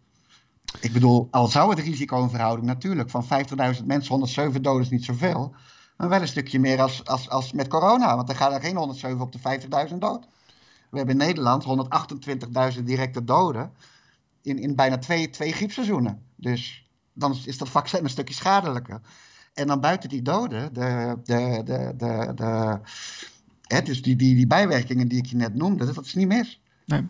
Ik 0.80 0.92
bedoel, 0.92 1.28
al 1.30 1.46
zou 1.46 1.70
het 1.70 1.78
risicoverhouding 1.78 2.66
natuurlijk 2.66 3.10
van 3.10 3.24
50.000 3.24 3.84
mensen, 3.84 4.10
107 4.10 4.62
doden 4.62 4.82
is 4.82 4.90
niet 4.90 5.04
zoveel. 5.04 5.54
Maar 5.96 6.08
wel 6.08 6.20
een 6.20 6.28
stukje 6.28 6.58
meer 6.58 6.80
als, 6.80 7.04
als, 7.04 7.28
als 7.28 7.52
met 7.52 7.68
corona. 7.68 8.16
Want 8.16 8.28
er 8.28 8.36
gaan 8.36 8.52
er 8.52 8.60
geen 8.60 8.76
107 8.76 9.20
op 9.20 9.32
de 9.32 9.38
50.000 9.88 9.98
dood. 9.98 10.26
We 10.94 11.00
hebben 11.00 11.20
in 11.20 11.26
Nederland 11.26 11.64
128.000 12.76 12.82
directe 12.82 13.24
doden 13.24 13.72
in, 14.42 14.58
in 14.58 14.74
bijna 14.74 14.98
twee, 14.98 15.30
twee 15.30 15.52
griepseizoenen. 15.52 16.22
Dus 16.36 16.88
dan 17.12 17.36
is 17.44 17.58
dat 17.58 17.68
vaccin 17.68 18.04
een 18.04 18.10
stukje 18.10 18.34
schadelijker. 18.34 19.00
En 19.54 19.66
dan 19.66 19.80
buiten 19.80 20.08
die 20.08 20.22
doden, 20.22 20.72
de, 20.72 21.16
de, 21.24 21.62
de, 21.64 21.92
de, 21.96 22.32
de, 22.34 22.78
hè, 23.62 23.82
dus 23.82 24.02
die, 24.02 24.16
die, 24.16 24.34
die 24.34 24.46
bijwerkingen 24.46 25.08
die 25.08 25.18
ik 25.18 25.26
je 25.26 25.36
net 25.36 25.54
noemde, 25.54 25.92
dat 25.92 26.04
is 26.04 26.14
niet 26.14 26.28
mis. 26.28 26.60
Nee. 26.86 27.06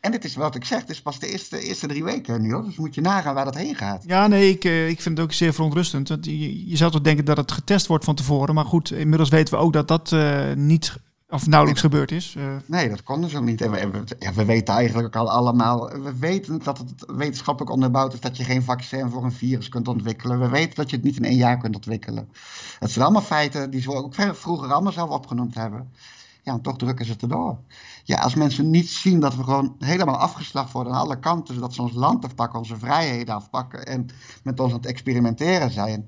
En 0.00 0.12
dit 0.12 0.24
is 0.24 0.36
wat 0.36 0.54
ik 0.54 0.64
zeg, 0.64 0.80
het 0.80 0.90
is 0.90 1.02
pas 1.02 1.18
de 1.18 1.28
eerste, 1.28 1.60
eerste 1.60 1.86
drie 1.86 2.04
weken 2.04 2.42
nu 2.42 2.52
hoor. 2.52 2.64
Dus 2.64 2.76
moet 2.76 2.94
je 2.94 3.00
nagaan 3.00 3.34
waar 3.34 3.44
dat 3.44 3.54
heen 3.54 3.74
gaat. 3.74 4.04
Ja, 4.06 4.26
nee, 4.26 4.50
ik, 4.50 4.64
eh, 4.64 4.88
ik 4.88 5.00
vind 5.00 5.18
het 5.18 5.26
ook 5.26 5.32
zeer 5.32 5.54
verontrustend. 5.54 6.08
Want 6.08 6.24
je, 6.24 6.68
je 6.68 6.76
zou 6.76 6.90
toch 6.90 7.00
denken 7.00 7.24
dat 7.24 7.36
het 7.36 7.52
getest 7.52 7.86
wordt 7.86 8.04
van 8.04 8.14
tevoren. 8.14 8.54
Maar 8.54 8.64
goed, 8.64 8.90
inmiddels 8.90 9.28
weten 9.28 9.54
we 9.54 9.60
ook 9.60 9.72
dat 9.72 9.88
dat 9.88 10.10
uh, 10.10 10.52
niet 10.52 10.96
of 11.28 11.46
nauwelijks 11.46 11.80
gebeurd 11.80 12.12
is. 12.12 12.34
Uh. 12.38 12.56
Nee, 12.66 12.88
dat 12.88 13.02
kon 13.02 13.20
dus 13.20 13.36
ook 13.36 13.44
niet. 13.44 13.60
En 13.60 13.70
we, 13.70 14.04
ja, 14.18 14.32
we 14.32 14.44
weten 14.44 14.74
eigenlijk 14.74 15.16
al 15.16 15.30
allemaal. 15.30 15.90
We 15.90 16.18
weten 16.18 16.62
dat 16.62 16.78
het 16.78 17.04
wetenschappelijk 17.06 17.72
onderbouwd 17.72 18.12
is 18.12 18.20
dat 18.20 18.36
je 18.36 18.44
geen 18.44 18.62
vaccin 18.62 19.10
voor 19.10 19.24
een 19.24 19.32
virus 19.32 19.68
kunt 19.68 19.88
ontwikkelen. 19.88 20.40
We 20.40 20.48
weten 20.48 20.74
dat 20.74 20.90
je 20.90 20.96
het 20.96 21.04
niet 21.04 21.16
in 21.16 21.24
één 21.24 21.36
jaar 21.36 21.58
kunt 21.58 21.74
ontwikkelen. 21.74 22.28
Het 22.78 22.90
zijn 22.90 23.04
allemaal 23.04 23.22
feiten 23.22 23.70
die 23.70 23.80
ze 23.80 23.92
ook 23.92 24.14
vroeger 24.14 24.72
allemaal 24.72 24.92
zelf 24.92 25.10
opgenoemd 25.10 25.54
hebben. 25.54 25.92
Ja, 26.42 26.52
en 26.52 26.60
toch 26.60 26.76
drukken 26.76 27.06
ze 27.06 27.12
het 27.12 27.22
erdoor. 27.22 27.58
Ja, 28.04 28.18
als 28.18 28.34
mensen 28.34 28.70
niet 28.70 28.88
zien 28.88 29.20
dat 29.20 29.36
we 29.36 29.42
gewoon 29.42 29.76
helemaal 29.78 30.16
afgeslacht 30.16 30.72
worden 30.72 30.92
aan 30.92 31.00
alle 31.00 31.18
kanten, 31.18 31.54
zodat 31.54 31.74
ze 31.74 31.82
ons 31.82 31.92
land 31.92 32.24
afpakken, 32.24 32.58
onze 32.58 32.78
vrijheden 32.78 33.34
afpakken 33.34 33.86
en 33.86 34.06
met 34.42 34.60
ons 34.60 34.72
aan 34.72 34.78
het 34.78 34.86
experimenteren 34.86 35.70
zijn 35.70 36.06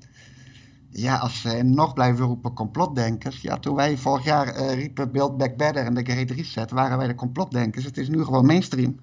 ja, 0.91 1.17
als 1.17 1.41
ze 1.41 1.63
nog 1.63 1.93
blijven 1.93 2.27
roepen 2.27 2.53
complotdenkers. 2.53 3.41
Ja, 3.41 3.59
toen 3.59 3.75
wij 3.75 3.97
vorig 3.97 4.25
jaar 4.25 4.61
uh, 4.61 4.75
riepen 4.75 5.13
Build 5.13 5.37
Back 5.37 5.57
Better 5.57 5.85
en 5.85 5.95
de 5.95 6.05
Great 6.05 6.31
Reset, 6.31 6.71
waren 6.71 6.99
wij 6.99 7.07
de 7.07 7.15
complotdenkers. 7.15 7.85
Het 7.85 7.99
is 7.99 8.09
nu 8.09 8.25
gewoon 8.25 8.47
mainstream. 8.47 9.01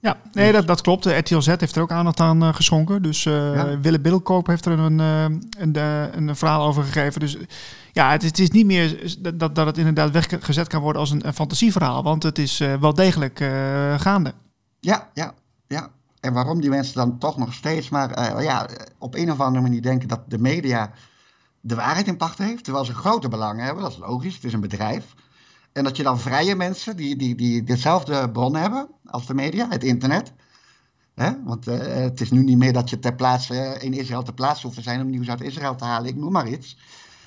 Ja, 0.00 0.16
nee, 0.32 0.52
dat, 0.52 0.66
dat 0.66 0.80
klopt. 0.80 1.02
De 1.02 1.16
RTLZ 1.16 1.46
heeft 1.46 1.76
er 1.76 1.82
ook 1.82 1.90
aandacht 1.90 2.20
aan 2.20 2.42
uh, 2.42 2.54
geschonken. 2.54 3.02
Dus 3.02 3.24
uh, 3.24 3.54
ja. 3.54 3.80
Wille 3.80 4.00
Biddelkoop 4.00 4.46
heeft 4.46 4.66
er 4.66 4.78
een, 4.78 4.98
een, 4.98 5.76
een, 6.16 6.36
verhaal 6.36 6.66
over 6.66 6.82
gegeven. 6.82 7.20
Dus 7.20 7.36
ja, 7.92 8.10
het, 8.10 8.22
het, 8.22 8.38
is 8.38 8.50
niet 8.50 8.66
meer 8.66 9.16
dat, 9.34 9.54
dat 9.54 9.66
het 9.66 9.78
inderdaad 9.78 10.10
weggezet 10.10 10.68
kan 10.68 10.82
worden 10.82 11.00
als 11.00 11.10
een, 11.10 11.26
een 11.26 11.34
fantasieverhaal. 11.34 12.02
Want 12.02 12.22
het 12.22 12.38
is 12.38 12.58
wel 12.80 12.94
degelijk 12.94 13.38
gaande. 13.96 14.32
Ja, 14.80 15.08
ja. 15.14 15.34
En 16.20 16.32
waarom 16.32 16.60
die 16.60 16.70
mensen 16.70 16.94
dan 16.94 17.18
toch 17.18 17.36
nog 17.36 17.54
steeds 17.54 17.88
maar 17.88 18.18
uh, 18.18 18.44
ja, 18.44 18.68
op 18.98 19.14
een 19.14 19.32
of 19.32 19.40
andere 19.40 19.62
manier 19.62 19.82
denken 19.82 20.08
dat 20.08 20.20
de 20.26 20.38
media 20.38 20.92
de 21.60 21.74
waarheid 21.74 22.06
in 22.06 22.16
pacht 22.16 22.38
heeft, 22.38 22.64
terwijl 22.64 22.84
ze 22.84 22.94
grote 22.94 23.28
belangen 23.28 23.64
hebben, 23.64 23.82
dat 23.82 23.92
is 23.92 23.98
logisch, 23.98 24.34
het 24.34 24.44
is 24.44 24.52
een 24.52 24.60
bedrijf. 24.60 25.14
En 25.72 25.84
dat 25.84 25.96
je 25.96 26.02
dan 26.02 26.18
vrije 26.18 26.54
mensen 26.54 26.96
die, 26.96 27.16
die, 27.16 27.34
die 27.34 27.64
dezelfde 27.64 28.30
bron 28.30 28.56
hebben 28.56 28.88
als 29.04 29.26
de 29.26 29.34
media, 29.34 29.68
het 29.68 29.84
internet. 29.84 30.32
Hè? 31.14 31.42
Want 31.44 31.68
uh, 31.68 31.78
het 31.78 32.20
is 32.20 32.30
nu 32.30 32.42
niet 32.42 32.58
meer 32.58 32.72
dat 32.72 32.90
je 32.90 32.98
ter 32.98 33.14
plaatse 33.14 33.76
in 33.80 33.92
Israël 33.92 34.22
ter 34.22 34.34
plaatse 34.34 34.62
hoeft 34.62 34.76
te 34.76 34.82
zijn 34.82 35.00
om 35.00 35.10
nieuws 35.10 35.28
uit 35.28 35.40
Israël 35.40 35.74
te 35.74 35.84
halen, 35.84 36.08
ik 36.08 36.16
noem 36.16 36.32
maar 36.32 36.48
iets. 36.48 36.78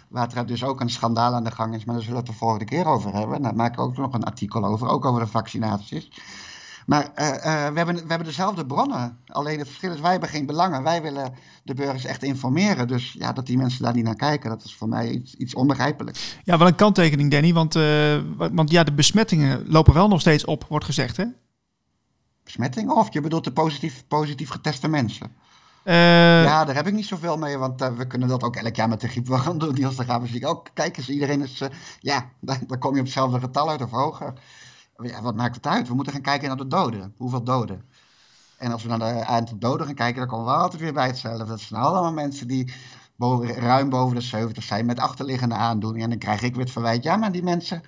Waar 0.09 0.33
er 0.33 0.45
dus 0.45 0.63
ook 0.63 0.81
een 0.81 0.89
schandaal 0.89 1.33
aan 1.33 1.43
de 1.43 1.51
gang 1.51 1.75
is, 1.75 1.85
maar 1.85 1.95
daar 1.95 2.03
zullen 2.03 2.19
we 2.19 2.25
het 2.25 2.33
de 2.33 2.39
volgende 2.39 2.65
keer 2.65 2.85
over 2.85 3.13
hebben. 3.13 3.41
Daar 3.41 3.55
maak 3.55 3.73
ik 3.73 3.79
ook 3.79 3.97
nog 3.97 4.13
een 4.13 4.23
artikel 4.23 4.65
over, 4.65 4.87
ook 4.87 5.05
over 5.05 5.21
de 5.21 5.27
vaccinaties. 5.27 6.09
Maar 6.85 7.11
uh, 7.15 7.27
uh, 7.27 7.33
we, 7.43 7.77
hebben, 7.77 7.95
we 7.95 8.07
hebben 8.07 8.23
dezelfde 8.23 8.65
bronnen. 8.65 9.17
Alleen 9.25 9.59
het 9.59 9.67
verschil 9.67 9.91
is, 9.91 9.99
wij 9.99 10.11
hebben 10.11 10.29
geen 10.29 10.45
belangen. 10.45 10.83
Wij 10.83 11.01
willen 11.01 11.33
de 11.63 11.73
burgers 11.73 12.05
echt 12.05 12.23
informeren. 12.23 12.87
Dus 12.87 13.15
ja, 13.19 13.33
dat 13.33 13.45
die 13.45 13.57
mensen 13.57 13.83
daar 13.83 13.93
niet 13.93 14.03
naar 14.03 14.15
kijken, 14.15 14.49
dat 14.49 14.63
is 14.63 14.75
voor 14.75 14.87
mij 14.87 15.09
iets, 15.09 15.35
iets 15.35 15.55
onbegrijpelijks. 15.55 16.37
Ja, 16.43 16.57
wel 16.57 16.67
een 16.67 16.75
kanttekening, 16.75 17.31
Danny. 17.31 17.53
Want, 17.53 17.75
uh, 17.75 18.21
want 18.37 18.71
ja, 18.71 18.83
de 18.83 18.93
besmettingen 18.93 19.65
lopen 19.67 19.93
wel 19.93 20.07
nog 20.07 20.19
steeds 20.19 20.45
op, 20.45 20.65
wordt 20.69 20.85
gezegd, 20.85 21.17
hè? 21.17 21.25
Besmettingen? 22.43 22.95
Of 22.95 23.13
je 23.13 23.21
bedoelt 23.21 23.43
de 23.43 23.51
positief, 23.51 24.03
positief 24.07 24.49
geteste 24.49 24.87
mensen? 24.87 25.31
ja, 25.83 26.65
daar 26.65 26.75
heb 26.75 26.87
ik 26.87 26.93
niet 26.93 27.05
zoveel 27.05 27.37
mee, 27.37 27.57
want 27.57 27.81
we 27.97 28.07
kunnen 28.07 28.27
dat 28.27 28.43
ook 28.43 28.55
elk 28.55 28.75
jaar 28.75 28.89
met 28.89 29.01
de 29.01 29.07
griep 29.07 29.27
wel 29.27 29.37
gaan 29.37 29.57
doen. 29.63 29.73
Niels, 29.73 29.95
dan 29.95 30.05
gaan 30.05 30.21
we 30.21 30.27
zien, 30.27 30.47
oh, 30.47 30.65
kijk 30.73 30.97
eens, 30.97 31.09
iedereen 31.09 31.41
is, 31.41 31.61
ja, 31.99 32.29
dan 32.39 32.79
kom 32.79 32.93
je 32.93 32.99
op 32.99 33.05
hetzelfde 33.05 33.39
getal 33.39 33.69
uit 33.69 33.81
of 33.81 33.91
hoger 33.91 34.33
ja, 34.97 35.21
wat 35.21 35.35
maakt 35.35 35.55
het 35.55 35.67
uit? 35.67 35.87
We 35.87 35.95
moeten 35.95 36.13
gaan 36.13 36.21
kijken 36.21 36.47
naar 36.47 36.57
de 36.57 36.67
doden. 36.67 37.13
Hoeveel 37.17 37.43
doden? 37.43 37.85
En 38.57 38.71
als 38.71 38.83
we 38.83 38.89
naar 38.89 38.99
de 38.99 39.25
aantal 39.25 39.57
doden 39.57 39.85
gaan 39.85 39.95
kijken, 39.95 40.19
dan 40.19 40.27
komen 40.27 40.45
we 40.45 40.51
altijd 40.51 40.81
weer 40.81 40.93
bij 40.93 41.07
hetzelfde. 41.07 41.45
Dat 41.45 41.59
zijn 41.59 41.81
allemaal 41.81 42.13
mensen 42.13 42.47
die 42.47 42.73
boven, 43.15 43.53
ruim 43.53 43.89
boven 43.89 44.15
de 44.15 44.21
70 44.21 44.63
zijn 44.63 44.85
met 44.85 44.99
achterliggende 44.99 45.55
aandoeningen. 45.55 46.03
En 46.03 46.09
dan 46.09 46.19
krijg 46.19 46.41
ik 46.41 46.55
weer 46.55 46.63
het 46.63 46.73
verwijt, 46.73 47.03
ja, 47.03 47.15
maar 47.15 47.31
die 47.31 47.43
mensen, 47.43 47.83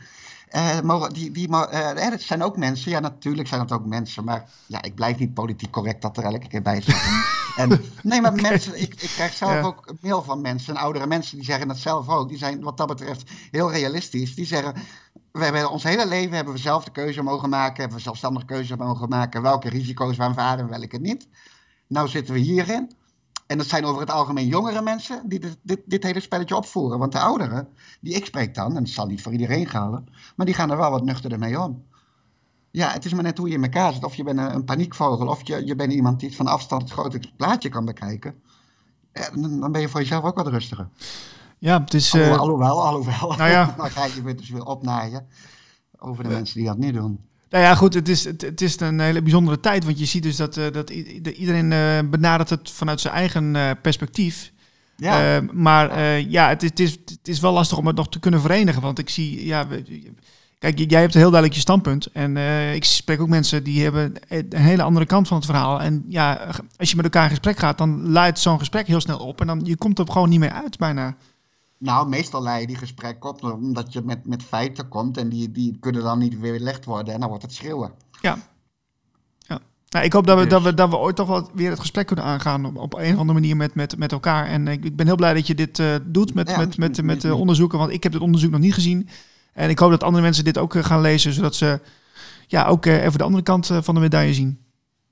uh, 0.56 0.82
mogen, 0.82 1.14
die, 1.14 1.32
die, 1.32 1.48
uh, 1.50 2.10
dat 2.10 2.22
zijn 2.22 2.44
ook 2.44 2.58
mensen. 2.58 2.92
Ja, 2.92 3.00
natuurlijk 3.00 3.48
zijn 3.48 3.68
dat 3.68 3.80
ook 3.80 3.86
mensen. 3.86 4.24
Maar 4.24 4.50
ja, 4.66 4.82
ik 4.82 4.96
blijf 4.96 5.18
niet 5.18 5.34
politiek 5.34 5.72
correct 5.72 6.02
dat 6.02 6.18
er 6.18 6.24
elke 6.24 6.48
keer 6.48 6.62
bij 6.62 6.82
zeggen. 6.82 7.24
en, 7.62 7.82
nee, 8.04 8.22
maar 8.22 8.34
mensen, 8.34 8.82
ik, 8.82 9.02
ik 9.02 9.10
krijg 9.10 9.34
zelf 9.34 9.66
ook 9.66 9.94
mail 10.02 10.24
van 10.24 10.42
mensen, 10.42 10.76
oudere 10.76 11.08
mensen, 11.08 11.38
die 11.38 11.46
zeggen 11.46 11.68
dat 11.68 11.78
zelf 11.78 12.10
ook. 12.10 12.30
Die 12.30 12.38
zijn 12.38 12.62
wat 12.62 12.78
dat 12.78 12.88
betreft 12.88 13.32
heel 13.52 13.72
realistisch. 13.72 14.36
Die 14.36 14.46
zeggen, 14.46 14.74
we 15.36 15.44
hebben 15.44 15.72
ons 15.72 15.84
hele 15.84 16.08
leven 16.08 16.36
hebben 16.36 16.54
we 16.54 16.60
zelf 16.60 16.84
de 16.84 16.92
keuze 16.92 17.22
mogen 17.22 17.50
maken. 17.50 17.80
Hebben 17.80 17.98
we 17.98 18.04
zelfstandig 18.04 18.46
keuze 18.46 18.76
mogen 18.76 19.10
maken. 19.10 19.42
Welke 19.42 19.70
risico's 19.70 20.18
we 20.18 20.24
aanvaarden 20.24 20.66
en 20.66 20.80
welke 20.80 20.98
niet. 20.98 21.28
Nou 21.88 22.08
zitten 22.08 22.34
we 22.34 22.40
hierin. 22.40 22.92
En 23.48 23.58
dat 23.58 23.68
zijn 23.68 23.86
over 23.86 24.02
het 24.02 24.10
algemeen 24.10 24.48
jongere 24.48 24.82
mensen 24.82 25.30
die 25.30 25.40
dit, 25.40 25.58
dit, 25.62 25.82
dit, 25.86 26.04
hele 26.04 26.20
spelletje 26.20 26.56
opvoeren. 26.56 27.00
Want 27.00 27.12
de 27.12 27.20
ouderen, 27.20 27.68
die 28.00 28.14
ik 28.14 28.26
spreek 28.26 28.56
dan, 28.56 28.76
en 28.76 28.84
dat 28.84 28.92
zal 28.92 29.06
niet 29.06 29.22
voor 29.22 29.32
iedereen 29.32 29.68
gelden, 29.68 30.08
maar 30.36 30.46
die 30.46 30.56
gaan 30.56 30.72
er 30.72 30.78
wel 30.78 30.92
wat 30.92 31.04
nuchterder 31.04 31.40
mee 31.40 31.62
om. 31.62 31.84
Ja, 32.72 32.92
het 32.92 33.06
is 33.06 33.14
maar 33.14 33.24
net 33.24 33.38
hoe 33.38 33.48
je 33.48 33.54
in 33.54 33.64
elkaar 33.64 33.94
zit. 33.94 34.04
Of 34.04 34.16
je 34.16 34.24
bent 34.24 34.40
een, 34.40 34.66
paniekvogel, 34.66 35.28
of 35.28 35.48
je, 35.48 35.66
je 35.66 35.76
bent 35.76 35.94
iemand 35.94 36.20
die 36.20 36.36
van 36.36 36.48
afstand 36.48 36.82
het 36.82 36.92
grote 36.92 37.20
plaatje 37.38 37.70
kan 37.70 37.86
bekijken. 37.86 38.42
En 39.12 39.60
dan 39.60 39.72
ben 39.72 39.82
je 39.82 39.90
voor 39.90 40.00
jezelf 40.00 40.24
ook 40.24 40.36
wat 40.36 40.48
rustiger. 40.48 40.90
Ja, 41.58 41.82
het 41.82 41.94
is... 41.94 42.14
Alhoewel, 42.14 42.84
alhoewel. 42.86 43.34
Nou 43.38 43.50
ja. 43.50 43.74
dan 43.78 43.90
ga 43.90 44.06
je 44.06 44.22
weer 44.22 44.36
dus 44.36 44.50
weer 44.50 44.66
opnaaien 44.66 45.28
over 45.98 46.24
de 46.24 46.30
mensen 46.30 46.58
die 46.58 46.68
dat 46.68 46.78
niet 46.78 46.94
doen. 46.94 47.20
Nou 47.50 47.64
ja, 47.64 47.76
goed, 47.76 47.94
het 47.94 48.10
is, 48.10 48.24
het, 48.24 48.42
het, 48.42 48.62
is 48.62 48.80
een 48.80 49.00
hele 49.00 49.22
bijzondere 49.22 49.60
tijd. 49.60 49.86
Want 49.86 50.00
je 50.00 50.06
ziet 50.06 50.24
dus 50.24 50.36
dat, 50.36 50.58
uh, 50.58 50.66
dat 50.72 50.90
iedereen 50.90 51.72
uh, 51.72 52.10
benadert 52.10 52.50
het 52.50 52.72
vanuit 52.72 53.02
zijn 53.02 53.14
eigen 53.14 53.78
perspectief. 53.82 54.54
Ja. 54.98 55.42
maar 55.52 56.02
ja, 56.20 56.50
het 56.50 56.64
is, 56.64 56.70
het, 56.70 56.80
is, 56.80 56.92
het 57.06 57.28
is 57.28 57.40
wel 57.40 57.54
lastig 57.54 57.78
om 57.78 57.88
het 57.88 57.96
nog 57.96 58.10
te 58.10 58.20
kunnen 58.20 58.42
verenigen. 58.42 58.82
Want 58.82 59.00
ik 59.00 59.10
zie, 59.10 59.46
ja, 59.46 59.68
kijk, 60.60 60.90
jij 60.90 61.02
hebt 61.02 61.14
heel 61.14 61.22
duidelijk 61.22 61.54
je 61.54 61.60
standpunt. 61.60 62.06
En 62.12 62.38
ik 62.74 62.84
spreek 62.84 63.22
ook 63.22 63.28
mensen 63.28 63.64
die 63.64 63.84
hebben 63.84 64.14
een 64.28 64.56
hele 64.56 64.84
andere 64.84 65.06
kant 65.06 65.28
van 65.28 65.38
het 65.38 65.46
verhaal. 65.46 65.82
En 65.82 66.06
ja, 66.08 66.48
als 66.78 66.90
je 66.90 66.96
met 66.96 67.06
elkaar 67.06 67.24
in 67.24 67.30
gesprek 67.30 67.58
gaat, 67.58 67.78
dan 67.78 68.12
leidt 68.12 68.40
zo'n 68.40 68.60
gesprek 68.60 68.88
heel 68.88 69.02
snel 69.02 69.20
op. 69.20 69.42
En 69.42 69.48
dan 69.48 69.62
je 69.64 69.78
komt 69.78 70.00
er 70.00 70.12
gewoon 70.12 70.30
niet 70.30 70.40
meer 70.40 70.52
uit 70.52 70.78
bijna. 70.78 71.16
Nou, 71.86 72.10
meestal 72.10 72.42
leid 72.42 72.62
je 72.62 72.68
die 72.68 72.76
gesprek 72.76 73.26
op 73.26 73.44
omdat 73.44 73.94
je 73.94 74.02
met, 74.02 74.26
met 74.26 74.44
feiten 74.44 74.88
komt 74.88 75.18
en 75.18 75.30
die, 75.30 75.52
die 75.52 75.78
kunnen 75.80 76.04
dan 76.04 76.20
niet 76.20 76.40
weer 76.40 76.52
weerlegd 76.52 76.86
worden 76.86 77.14
en 77.14 77.20
dan 77.20 77.30
wordt 77.30 77.44
het 77.44 77.54
schreeuwen. 77.54 77.92
Ja. 78.22 78.38
ja. 79.40 79.60
Nou, 79.90 80.06
ik 80.06 80.14
hoop 80.14 80.28
dat 80.28 80.40
we, 80.40 80.48
dat, 80.48 80.62
we, 80.62 80.74
dat 80.74 80.90
we 80.90 80.98
ooit 80.98 81.16
toch 81.16 81.28
wel 81.28 81.50
weer 81.54 81.70
het 81.70 81.80
gesprek 81.80 82.08
kunnen 82.08 82.26
aangaan 82.26 82.66
op, 82.66 82.78
op 82.78 82.94
een 82.94 83.14
of 83.14 83.20
andere 83.20 83.40
manier 83.40 83.58
met, 83.58 83.76
met, 83.76 83.98
met 83.98 84.12
elkaar. 84.12 84.46
En 84.46 84.68
ik, 84.68 84.84
ik 84.84 84.96
ben 84.96 85.06
heel 85.06 85.16
blij 85.16 85.34
dat 85.34 85.48
je 85.48 85.56
dit 85.56 85.80
uh, 85.80 85.96
doet 86.06 86.34
met, 86.34 86.50
ja, 86.50 86.58
met, 86.58 86.78
met, 86.78 87.04
met, 87.04 87.24
met 87.24 87.32
onderzoeken, 87.32 87.78
want 87.78 87.92
ik 87.92 88.04
heb 88.04 88.12
dit 88.12 88.22
onderzoek 88.22 88.52
nog 88.52 88.60
niet 88.60 88.74
gezien. 88.74 89.10
En 89.54 89.70
ik 89.70 89.80
hoop 89.80 89.90
dat 89.90 90.04
andere 90.04 90.24
mensen 90.24 90.44
dit 90.44 90.58
ook 90.58 90.74
uh, 90.74 90.84
gaan 90.84 91.02
lezen, 91.02 91.34
zodat 91.34 91.56
ze 91.56 91.80
ja, 92.48 92.66
ook 92.66 92.86
uh, 92.86 93.04
even 93.04 93.18
de 93.18 93.24
andere 93.24 93.44
kant 93.44 93.70
van 93.82 93.94
de 93.94 94.02
medaille 94.02 94.34
zien. 94.34 94.65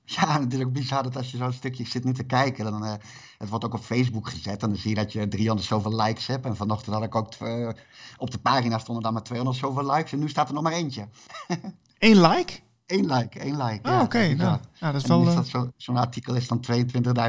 Ja, 0.16 0.38
natuurlijk 0.38 0.72
bizar 0.72 1.02
dat 1.02 1.16
als 1.16 1.30
je 1.30 1.36
zo'n 1.36 1.52
stukje 1.52 1.86
zit 1.86 2.04
niet 2.04 2.14
te 2.14 2.24
kijken, 2.24 2.64
dan, 2.64 2.84
uh, 2.84 2.92
het 3.38 3.48
wordt 3.48 3.64
ook 3.64 3.74
op 3.74 3.80
Facebook 3.80 4.28
gezet 4.28 4.62
en 4.62 4.68
dan 4.68 4.78
zie 4.78 4.90
je 4.90 4.96
dat 4.96 5.12
je 5.12 5.28
300 5.28 5.68
zoveel 5.68 6.02
likes 6.02 6.26
hebt. 6.26 6.44
En 6.44 6.56
vanochtend 6.56 6.94
had 6.94 7.04
ik 7.04 7.14
ook, 7.14 7.34
uh, 7.42 7.68
op 8.16 8.30
de 8.30 8.38
pagina 8.38 8.78
stonden 8.78 9.02
dan 9.02 9.12
maar 9.12 9.22
200 9.22 9.58
zoveel 9.58 9.92
likes 9.92 10.12
en 10.12 10.18
nu 10.18 10.28
staat 10.28 10.48
er 10.48 10.54
nog 10.54 10.62
maar 10.62 10.72
eentje. 10.72 11.08
Eén 11.98 12.20
like? 12.20 12.52
Eén 12.86 13.12
like, 13.12 13.38
één 13.38 13.62
like. 13.64 13.88
Oh, 13.88 13.94
oké. 13.94 14.04
Okay. 14.04 14.32
Nou, 14.32 14.58
ja, 14.74 14.92
dat 14.92 15.02
is 15.02 15.08
wel... 15.08 15.26
Uh... 15.26 15.40
Zo'n 15.42 15.72
zo 15.76 15.92
artikel 15.92 16.34
is 16.34 16.48
dan 16.48 16.64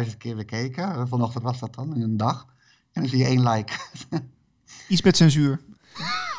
22.000 0.06 0.18
keer 0.18 0.36
bekeken. 0.36 1.08
Vanochtend 1.08 1.44
was 1.44 1.60
dat 1.60 1.76
dan, 1.76 1.96
in 1.96 2.02
een 2.02 2.18
dag. 2.18 2.46
En 2.92 3.02
dan 3.02 3.10
zie 3.10 3.20
je 3.20 3.26
één 3.26 3.50
like. 3.50 3.74
Iets 4.88 5.02
met 5.02 5.18
censuur. 5.18 5.62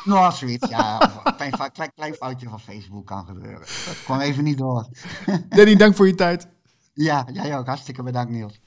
Nou, 0.07 0.33
zoiets, 0.33 0.69
ja. 0.69 1.11
een 1.23 1.35
klein, 1.35 1.71
klein, 1.71 1.91
klein, 1.95 2.13
foutje 2.13 2.49
van 2.49 2.59
Facebook 2.59 3.05
kan 3.05 3.25
gebeuren. 3.25 3.59
Dat 3.59 4.03
kwam 4.03 4.19
even 4.19 4.43
niet 4.43 4.57
door. 4.57 4.87
Danny, 5.49 5.75
dank 5.75 5.95
voor 5.95 6.07
je 6.07 6.15
tijd. 6.15 6.47
Ja, 6.93 7.27
jij 7.33 7.57
ook. 7.57 7.67
Hartstikke 7.67 8.03
bedankt, 8.03 8.31
Niels. 8.31 8.59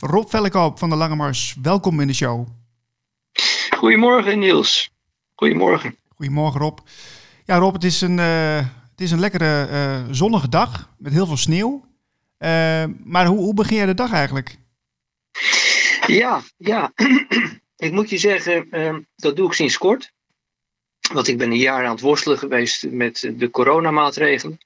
Rob 0.00 0.28
Vellekoop 0.28 0.78
van 0.78 0.90
de 0.90 0.96
Lange 0.96 1.16
Mars, 1.16 1.56
welkom 1.62 2.00
in 2.00 2.06
de 2.06 2.14
show. 2.14 2.46
Goedemorgen, 3.76 4.38
Niels. 4.38 4.90
Goedemorgen. 5.34 5.96
Goedemorgen, 6.16 6.60
Rob. 6.60 6.78
Ja, 7.44 7.56
Rob, 7.56 7.74
het 7.74 7.84
is 7.84 8.00
een, 8.00 8.18
uh, 8.18 8.56
het 8.90 9.00
is 9.00 9.10
een 9.10 9.20
lekkere 9.20 9.68
uh, 9.70 10.14
zonnige 10.14 10.48
dag 10.48 10.90
met 10.98 11.12
heel 11.12 11.26
veel 11.26 11.36
sneeuw. 11.36 11.84
Uh, 12.38 12.84
maar 13.04 13.26
hoe, 13.26 13.38
hoe 13.38 13.54
begin 13.54 13.76
jij 13.76 13.86
de 13.86 13.94
dag 13.94 14.12
eigenlijk? 14.12 14.58
Ja, 16.08 16.42
ja. 16.56 16.92
ik 17.86 17.92
moet 17.92 18.10
je 18.10 18.18
zeggen, 18.18 18.66
uh, 18.70 18.96
dat 19.16 19.36
doe 19.36 19.46
ik 19.46 19.52
sinds 19.52 19.78
kort. 19.78 20.12
Want 21.12 21.28
ik 21.28 21.38
ben 21.38 21.50
een 21.50 21.58
jaar 21.58 21.84
aan 21.84 21.90
het 21.90 22.00
worstelen 22.00 22.38
geweest 22.38 22.90
met 22.90 23.32
de 23.36 23.50
coronamaatregelen. 23.50 24.58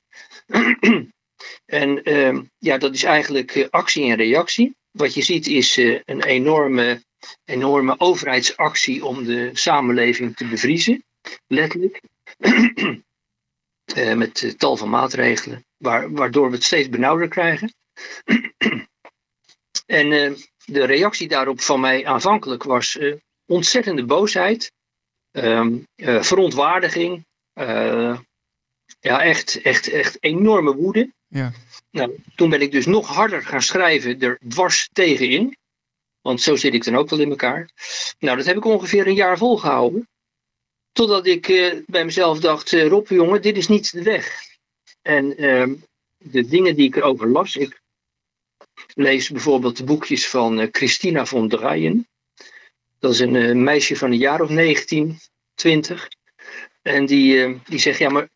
en 1.67 2.11
uh, 2.11 2.41
ja, 2.59 2.79
dat 2.79 2.95
is 2.95 3.03
eigenlijk 3.03 3.69
actie 3.71 4.11
en 4.11 4.17
reactie. 4.17 4.77
Wat 4.91 5.15
je 5.15 5.23
ziet 5.23 5.47
is 5.47 5.79
uh, 5.79 6.01
een 6.05 6.23
enorme, 6.23 7.05
enorme 7.45 7.95
overheidsactie 7.99 9.05
om 9.05 9.25
de 9.25 9.51
samenleving 9.53 10.37
te 10.37 10.47
bevriezen. 10.47 11.05
Letterlijk. 11.47 12.01
Eh, 13.85 14.15
met 14.15 14.55
tal 14.59 14.77
van 14.77 14.91
maatregelen, 14.91 15.65
waar, 15.77 16.13
waardoor 16.13 16.49
we 16.49 16.55
het 16.55 16.65
steeds 16.65 16.89
benauwder 16.89 17.29
krijgen. 17.29 17.75
en 19.87 20.13
ehm, 20.13 20.35
de 20.65 20.85
reactie 20.85 21.29
daarop 21.29 21.61
van 21.61 21.81
mij 21.81 22.07
aanvankelijk 22.07 22.63
was 22.63 22.97
uh, 22.97 23.15
ontzettende 23.47 24.05
boosheid, 24.05 24.73
um, 25.31 25.87
uh, 25.97 26.23
verontwaardiging, 26.23 27.25
uh, 27.55 28.19
ja, 29.01 29.23
echt, 29.23 29.63
echt, 29.63 29.89
echt 29.89 30.17
enorme 30.23 30.75
woede. 30.75 31.13
Ja. 31.29 31.53
Nou, 31.91 32.23
toen 32.35 32.51
ben 32.51 32.61
ik 32.61 32.73
dus 32.73 32.87
nog 32.87 33.09
harder 33.09 33.43
gaan 33.43 33.63
schrijven 33.63 34.21
er 34.21 34.39
dwars 34.49 34.89
tegenin. 34.93 35.57
Want 36.21 36.41
zo 36.41 36.57
zit 36.57 36.75
ik 36.75 36.85
dan 36.85 36.97
ook 36.97 37.11
wel 37.11 37.21
in 37.21 37.31
elkaar. 37.31 37.71
Nou, 38.19 38.37
dat 38.37 38.47
heb 38.47 38.57
ik 38.57 38.65
ongeveer 38.65 39.07
een 39.07 39.15
jaar 39.15 39.39
volgehouden. 39.39 40.09
Totdat 40.93 41.27
ik 41.27 41.47
bij 41.87 42.05
mezelf 42.05 42.41
dacht, 42.41 42.73
Rob 42.73 43.09
jongen, 43.09 43.43
dit 43.43 43.57
is 43.57 43.69
niet 43.69 43.93
de 43.93 44.03
weg. 44.03 44.41
En 45.03 45.37
ehm, 45.37 45.75
de 46.19 46.47
dingen 46.47 46.75
die 46.75 46.87
ik 46.87 46.97
erover 46.97 47.29
las, 47.29 47.57
ik 47.57 47.82
lees 48.95 49.31
bijvoorbeeld 49.31 49.77
de 49.77 49.85
boekjes 49.85 50.29
van 50.29 50.61
uh, 50.61 50.67
Christina 50.71 51.27
von 51.27 51.49
Dreyen. 51.49 52.09
Dat 52.99 53.13
is 53.13 53.19
een 53.21 53.35
uh, 53.35 53.55
meisje 53.55 53.97
van 53.97 54.11
een 54.11 54.19
jaar 54.19 54.41
of 54.41 54.49
19, 54.49 55.19
20. 55.55 56.09
En 56.83 57.07
die, 57.07 57.49
uh, 57.49 57.59
die 57.65 57.79
zegt, 57.79 57.99
ja 57.99 58.09
maar 58.09 58.29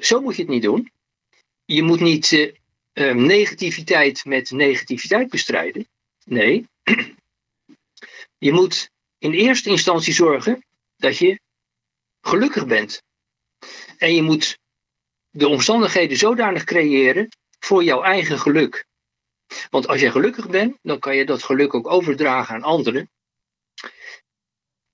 zo 0.00 0.20
moet 0.20 0.36
je 0.36 0.42
het 0.42 0.50
niet 0.50 0.62
doen. 0.62 0.92
Je 1.64 1.82
moet 1.82 2.00
niet 2.00 2.52
negativiteit 3.14 4.24
met 4.24 4.50
negativiteit 4.50 5.30
bestrijden. 5.30 5.88
Nee, 6.24 6.66
je 8.38 8.52
moet 8.52 8.90
in 9.18 9.32
eerste 9.32 9.70
instantie 9.70 10.14
zorgen 10.14 10.64
dat 10.96 11.18
je 11.18 11.40
gelukkig 12.20 12.66
bent. 12.66 13.02
En 13.98 14.14
je 14.14 14.22
moet 14.22 14.58
de 15.30 15.48
omstandigheden 15.48 16.16
zodanig 16.16 16.64
creëren 16.64 17.28
voor 17.58 17.84
jouw 17.84 18.02
eigen 18.02 18.38
geluk. 18.38 18.86
Want 19.70 19.88
als 19.88 20.00
jij 20.00 20.10
gelukkig 20.10 20.48
bent, 20.48 20.78
dan 20.82 20.98
kan 20.98 21.16
je 21.16 21.24
dat 21.24 21.42
geluk 21.42 21.74
ook 21.74 21.90
overdragen 21.90 22.54
aan 22.54 22.62
anderen. 22.62 23.10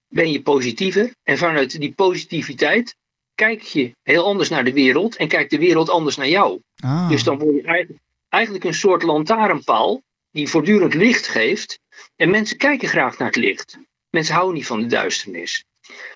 Ben 0.09 0.31
je 0.31 0.43
positiever 0.43 1.15
en 1.23 1.39
vanuit 1.39 1.81
die 1.81 1.93
positiviteit 1.93 2.97
kijk 3.35 3.63
je 3.63 3.97
heel 4.03 4.25
anders 4.25 4.49
naar 4.49 4.65
de 4.65 4.73
wereld 4.73 5.17
en 5.17 5.29
kijkt 5.29 5.51
de 5.51 5.59
wereld 5.59 5.91
anders 5.91 6.17
naar 6.17 6.29
jou. 6.29 6.61
Ah. 6.77 7.09
Dus 7.09 7.25
dan 7.25 7.39
word 7.39 7.55
je 7.55 7.99
eigenlijk 8.29 8.65
een 8.65 8.75
soort 8.75 9.03
lantaarnpaal 9.03 10.03
die 10.31 10.49
voortdurend 10.49 10.95
licht 10.95 11.27
geeft. 11.27 11.81
En 12.17 12.31
mensen 12.31 12.57
kijken 12.57 12.89
graag 12.89 13.19
naar 13.19 13.29
het 13.29 13.37
licht. 13.37 13.79
Mensen 14.11 14.35
houden 14.35 14.55
niet 14.55 14.67
van 14.67 14.81
de 14.81 14.87
duisternis. 14.87 15.65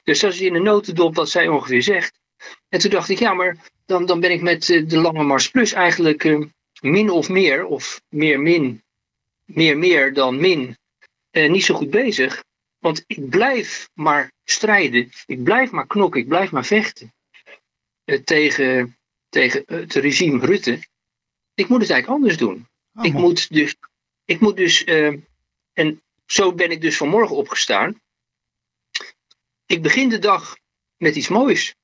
Dus 0.04 0.20
dat 0.20 0.32
is 0.32 0.40
in 0.40 0.52
de 0.52 0.60
notendop 0.60 1.14
wat 1.14 1.28
zij 1.28 1.48
ongeveer 1.48 1.82
zegt. 1.82 2.20
En 2.68 2.78
toen 2.78 2.90
dacht 2.90 3.08
ik, 3.08 3.18
ja, 3.18 3.34
maar 3.34 3.56
dan, 3.86 4.06
dan 4.06 4.20
ben 4.20 4.30
ik 4.30 4.42
met 4.42 4.70
eh, 4.70 4.86
de 4.86 4.98
Lange 4.98 5.22
Mars 5.22 5.50
Plus 5.50 5.72
eigenlijk 5.72 6.24
eh, 6.24 6.40
min 6.82 7.10
of 7.10 7.28
meer, 7.28 7.64
of 7.64 8.02
meer 8.08 8.40
min, 8.40 8.82
meer 9.44 9.78
meer 9.78 10.14
dan 10.14 10.40
min, 10.40 10.76
eh, 11.30 11.50
niet 11.50 11.64
zo 11.64 11.74
goed 11.74 11.90
bezig. 11.90 12.44
Want 12.78 13.04
ik 13.06 13.28
blijf 13.28 13.88
maar 13.94 14.32
strijden, 14.44 15.10
ik 15.26 15.42
blijf 15.42 15.70
maar 15.70 15.86
knokken, 15.86 16.20
ik 16.20 16.28
blijf 16.28 16.50
maar 16.50 16.64
vechten 16.64 17.14
eh, 18.04 18.20
tegen, 18.20 18.98
tegen 19.28 19.62
het 19.66 19.94
regime 19.94 20.46
Rutte. 20.46 20.80
Ik 21.54 21.68
moet 21.68 21.80
het 21.80 21.90
eigenlijk 21.90 22.08
anders 22.08 22.36
doen. 22.36 22.68
Oh, 22.94 23.04
ik, 23.04 23.12
moet 23.12 23.52
dus, 23.52 23.76
ik 24.24 24.40
moet 24.40 24.56
dus, 24.56 24.86
uh, 24.86 25.16
en 25.72 26.02
zo 26.26 26.54
ben 26.54 26.70
ik 26.70 26.80
dus 26.80 26.96
vanmorgen 26.96 27.36
opgestaan. 27.36 28.00
Ik 29.66 29.82
begin 29.82 30.08
de 30.08 30.18
dag 30.18 30.56
met 30.96 31.16
iets 31.16 31.28
moois. 31.28 31.74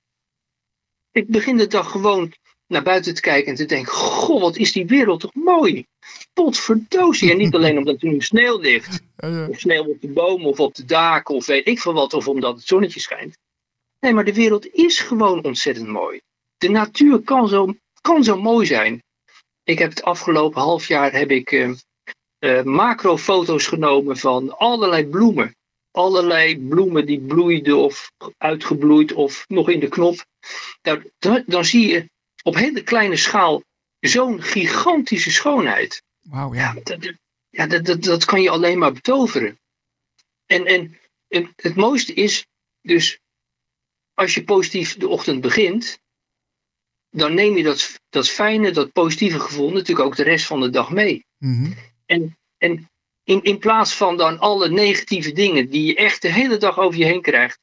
Ik 1.11 1.27
begin 1.27 1.57
de 1.57 1.67
dag 1.67 1.91
gewoon 1.91 2.33
naar 2.69 2.83
buiten 2.83 3.15
te 3.15 3.21
kijken 3.21 3.51
en 3.51 3.57
te 3.57 3.65
denken: 3.65 3.93
Goh, 3.93 4.41
wat 4.41 4.57
is 4.57 4.73
die 4.73 4.87
wereld 4.87 5.21
toch 5.21 5.35
mooi? 5.35 5.87
Potverdozie. 6.33 7.31
En 7.31 7.37
niet 7.37 7.55
alleen 7.57 7.79
omdat 7.79 8.03
er 8.03 8.09
nu 8.09 8.21
sneeuw 8.21 8.59
ligt, 8.59 9.01
of 9.49 9.59
sneeuw 9.59 9.85
op 9.85 10.01
de 10.01 10.09
bomen 10.09 10.47
of 10.47 10.61
op 10.61 10.75
de 10.75 10.85
daken, 10.85 11.35
of 11.35 11.47
weet 11.47 11.67
ik 11.67 11.81
veel 11.81 11.93
wat, 11.93 12.15
of 12.15 12.29
omdat 12.29 12.57
het 12.57 12.67
zonnetje 12.67 13.01
schijnt. 13.01 13.39
Nee, 14.01 14.13
maar 14.13 14.25
de 14.25 14.35
wereld 14.35 14.67
is 14.67 15.01
gewoon 15.01 15.45
ontzettend 15.45 15.89
mooi. 15.89 16.21
De 16.57 16.69
natuur 16.69 17.21
kan 17.21 17.49
zo, 17.49 17.75
kan 18.01 18.25
zo 18.25 18.41
mooi 18.41 18.67
zijn. 18.67 19.03
Ik 19.65 19.79
heb 19.79 19.91
het 19.91 20.03
afgelopen 20.03 20.63
half 20.63 20.89
jaar 20.89 21.13
heb 21.13 21.31
ik 21.31 21.51
uh, 21.51 21.71
uh, 22.39 22.63
macrofoto's 22.63 23.67
genomen 23.67 24.17
van 24.17 24.59
allerlei 24.59 25.07
bloemen. 25.07 25.57
Allerlei 25.91 26.59
bloemen 26.69 27.07
die 27.07 27.21
bloeiden 27.21 27.77
of 27.77 28.13
uitgebloeid 28.39 29.13
of 29.13 29.45
nog 29.49 29.69
in 29.69 29.81
de 29.81 29.89
knop. 29.89 30.25
Dan, 31.19 31.43
dan 31.47 31.65
zie 31.65 31.89
je 31.89 32.09
op 32.49 32.55
hele 32.55 32.83
kleine 32.83 33.17
schaal 33.17 33.63
zo'n 34.01 34.43
gigantische 34.43 35.31
schoonheid. 35.31 36.03
Wauw, 36.21 36.55
ja. 36.55 36.73
Ja, 36.75 36.81
dat, 36.83 37.13
ja 37.51 37.67
dat, 37.67 37.85
dat, 37.85 38.03
dat 38.03 38.25
kan 38.25 38.43
je 38.43 38.51
alleen 38.51 38.79
maar 38.79 38.93
betoveren. 38.93 39.59
En, 40.47 40.67
en, 40.67 40.99
en 41.29 41.53
het 41.57 41.75
mooiste 41.75 42.15
is 42.15 42.47
dus, 42.83 43.19
als 44.15 44.35
je 44.35 44.45
positief 44.45 44.97
de 44.97 45.09
ochtend 45.09 45.41
begint, 45.41 45.99
dan 47.11 47.35
neem 47.35 47.57
je 47.57 47.63
dat, 47.63 48.01
dat 48.09 48.29
fijne, 48.29 48.71
dat 48.71 48.93
positieve 48.93 49.41
gevoel 49.41 49.71
natuurlijk 49.71 50.07
ook 50.07 50.17
de 50.17 50.23
rest 50.23 50.47
van 50.47 50.61
de 50.61 50.71
dag 50.71 50.91
mee. 50.91 51.25
Mhm. 51.39 51.73
En, 52.07 52.39
en 52.59 52.91
in, 53.25 53.43
in 53.43 53.59
plaats 53.59 53.95
van 53.95 54.17
dan 54.17 54.39
alle 54.39 54.69
negatieve 54.69 55.33
dingen 55.33 55.71
die 55.71 55.85
je 55.87 55.95
echt 55.95 56.23
de 56.23 56.33
hele 56.33 56.57
dag 56.57 56.79
over 56.79 56.99
je 56.99 57.05
heen 57.05 57.23
krijgt. 57.23 57.59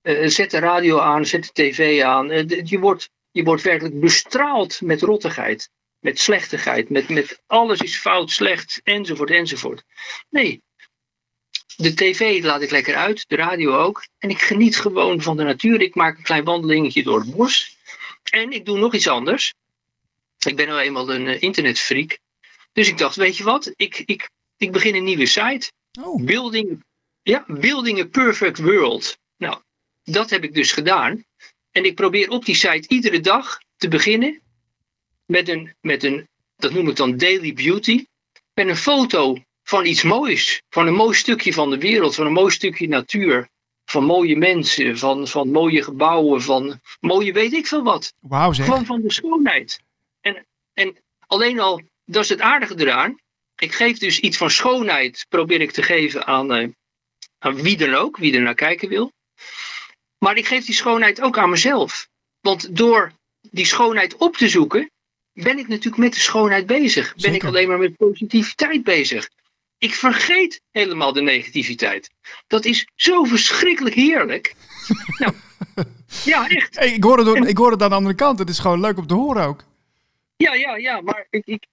eh, 0.00 0.28
zet 0.28 0.50
de 0.50 0.58
radio 0.58 0.98
aan, 0.98 1.26
zet 1.26 1.42
de 1.42 1.52
tv 1.52 2.02
aan. 2.02 2.30
eh, 2.30 2.64
je, 2.64 2.78
wordt, 2.78 3.10
je 3.30 3.42
wordt 3.42 3.62
werkelijk 3.62 4.00
bestraald 4.00 4.80
met 4.80 5.02
rottigheid. 5.02 5.70
Met 5.98 6.18
slechtigheid. 6.18 6.90
Met, 6.90 7.08
met 7.08 7.42
alles 7.46 7.80
is 7.80 7.96
fout, 7.96 8.30
slecht, 8.30 8.80
enzovoort, 8.84 9.30
enzovoort. 9.30 9.84
Nee. 10.30 10.62
De 11.76 11.94
tv 11.94 12.42
laat 12.42 12.62
ik 12.62 12.70
lekker 12.70 12.94
uit, 12.94 13.24
de 13.28 13.36
radio 13.36 13.76
ook. 13.76 14.06
En 14.18 14.30
ik 14.30 14.40
geniet 14.40 14.76
gewoon 14.76 15.22
van 15.22 15.36
de 15.36 15.42
natuur. 15.42 15.80
Ik 15.80 15.94
maak 15.94 16.16
een 16.16 16.22
klein 16.22 16.44
wandelingetje 16.44 17.02
door 17.02 17.20
het 17.20 17.36
bos. 17.36 17.76
En 18.30 18.52
ik 18.52 18.64
doe 18.64 18.78
nog 18.78 18.94
iets 18.94 19.08
anders. 19.08 19.54
Ik 20.46 20.56
ben 20.56 20.66
nou 20.66 20.80
eenmaal 20.80 21.10
een 21.10 21.26
eh, 21.26 21.42
internetfreak. 21.42 22.18
Dus 22.72 22.88
ik 22.88 22.98
dacht, 22.98 23.16
weet 23.16 23.36
je 23.36 23.44
wat? 23.44 23.72
Ik, 23.76 24.02
ik, 24.06 24.30
ik 24.56 24.72
begin 24.72 24.94
een 24.94 25.04
nieuwe 25.04 25.26
site. 25.26 25.72
Oh, 26.00 26.24
Building, 26.24 26.84
ja, 27.22 27.44
Building 27.46 28.00
a 28.00 28.04
Perfect 28.04 28.58
World. 28.58 29.18
Nou, 29.36 29.62
dat 30.04 30.30
heb 30.30 30.44
ik 30.44 30.54
dus 30.54 30.72
gedaan. 30.72 31.24
En 31.78 31.84
ik 31.84 31.94
probeer 31.94 32.30
op 32.30 32.44
die 32.44 32.54
site 32.54 32.88
iedere 32.88 33.20
dag 33.20 33.60
te 33.76 33.88
beginnen 33.88 34.40
met 35.26 35.48
een, 35.48 35.74
met 35.80 36.04
een 36.04 36.28
dat 36.56 36.72
noem 36.72 36.88
ik 36.88 36.96
dan 36.96 37.16
daily 37.16 37.52
beauty, 37.52 38.06
met 38.54 38.68
een 38.68 38.76
foto 38.76 39.38
van 39.62 39.86
iets 39.86 40.02
moois. 40.02 40.62
Van 40.68 40.86
een 40.86 40.94
mooi 40.94 41.14
stukje 41.14 41.52
van 41.52 41.70
de 41.70 41.78
wereld, 41.78 42.14
van 42.14 42.26
een 42.26 42.32
mooi 42.32 42.52
stukje 42.52 42.88
natuur. 42.88 43.48
Van 43.84 44.04
mooie 44.04 44.36
mensen, 44.36 44.98
van, 44.98 45.28
van 45.28 45.50
mooie 45.50 45.82
gebouwen, 45.82 46.42
van 46.42 46.80
mooie 47.00 47.32
weet 47.32 47.52
ik 47.52 47.66
veel 47.66 47.82
wat. 47.82 48.14
wauw 48.20 48.52
zeg. 48.52 48.66
Gewoon 48.66 48.86
van 48.86 49.00
de 49.00 49.12
schoonheid. 49.12 49.80
En, 50.20 50.46
en 50.74 50.96
alleen 51.26 51.60
al, 51.60 51.82
dat 52.04 52.22
is 52.22 52.28
het 52.28 52.40
aardige 52.40 52.74
eraan. 52.80 53.18
Ik 53.56 53.72
geef 53.72 53.98
dus 53.98 54.20
iets 54.20 54.36
van 54.36 54.50
schoonheid, 54.50 55.26
probeer 55.28 55.60
ik 55.60 55.70
te 55.70 55.82
geven 55.82 56.26
aan, 56.26 56.52
eh, 56.52 56.68
aan 57.38 57.62
wie 57.62 57.76
dan 57.76 57.94
ook, 57.94 58.16
wie 58.16 58.34
er 58.34 58.42
naar 58.42 58.54
kijken 58.54 58.88
wil. 58.88 59.12
Maar 60.18 60.36
ik 60.36 60.46
geef 60.46 60.64
die 60.64 60.74
schoonheid 60.74 61.20
ook 61.20 61.38
aan 61.38 61.50
mezelf. 61.50 62.08
Want 62.40 62.76
door 62.76 63.12
die 63.50 63.66
schoonheid 63.66 64.16
op 64.16 64.36
te 64.36 64.48
zoeken, 64.48 64.90
ben 65.32 65.58
ik 65.58 65.68
natuurlijk 65.68 65.96
met 66.02 66.14
de 66.14 66.20
schoonheid 66.20 66.66
bezig. 66.66 67.14
Ben 67.16 67.34
ik 67.34 67.44
alleen 67.44 67.68
maar 67.68 67.78
met 67.78 67.96
positiviteit 67.96 68.82
bezig. 68.84 69.28
Ik 69.78 69.94
vergeet 69.94 70.60
helemaal 70.70 71.12
de 71.12 71.20
negativiteit. 71.22 72.10
Dat 72.46 72.64
is 72.64 72.86
zo 72.94 73.24
verschrikkelijk 73.24 73.94
heerlijk. 73.94 74.54
nou, 75.18 75.32
ja, 76.24 76.48
echt. 76.48 76.78
Hey, 76.78 76.92
ik, 76.92 77.04
hoor 77.04 77.16
het, 77.16 77.26
door- 77.26 77.46
ik 77.46 77.56
hoor 77.58 77.70
het 77.70 77.82
aan 77.82 77.88
de 77.88 77.94
andere 77.94 78.14
kant. 78.14 78.38
Het 78.38 78.48
is 78.48 78.58
gewoon 78.58 78.80
leuk 78.80 78.98
om 78.98 79.06
te 79.06 79.14
horen 79.14 79.44
ook. 79.46 79.64
Ja, 80.36 80.54
ja, 80.54 80.76
ja, 80.76 81.00
maar 81.00 81.26
ik, 81.30 81.46
ik, 81.46 81.66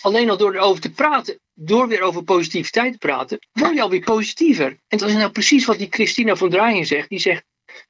alleen 0.00 0.30
al 0.30 0.36
door 0.36 0.54
erover 0.54 0.80
te 0.80 0.90
praten, 0.90 1.40
door 1.54 1.88
weer 1.88 2.02
over 2.02 2.22
positiviteit 2.24 2.92
te 2.92 2.98
praten, 2.98 3.38
word 3.52 3.74
je 3.74 3.82
alweer 3.82 4.04
positiever. 4.04 4.78
En 4.88 4.98
dat 4.98 5.08
is 5.08 5.14
nou 5.14 5.30
precies 5.30 5.64
wat 5.64 5.78
die 5.78 5.90
Christina 5.90 6.36
van 6.36 6.50
Draaien 6.50 6.86
zegt. 6.86 7.08
Die 7.08 7.18
zegt, 7.18 7.44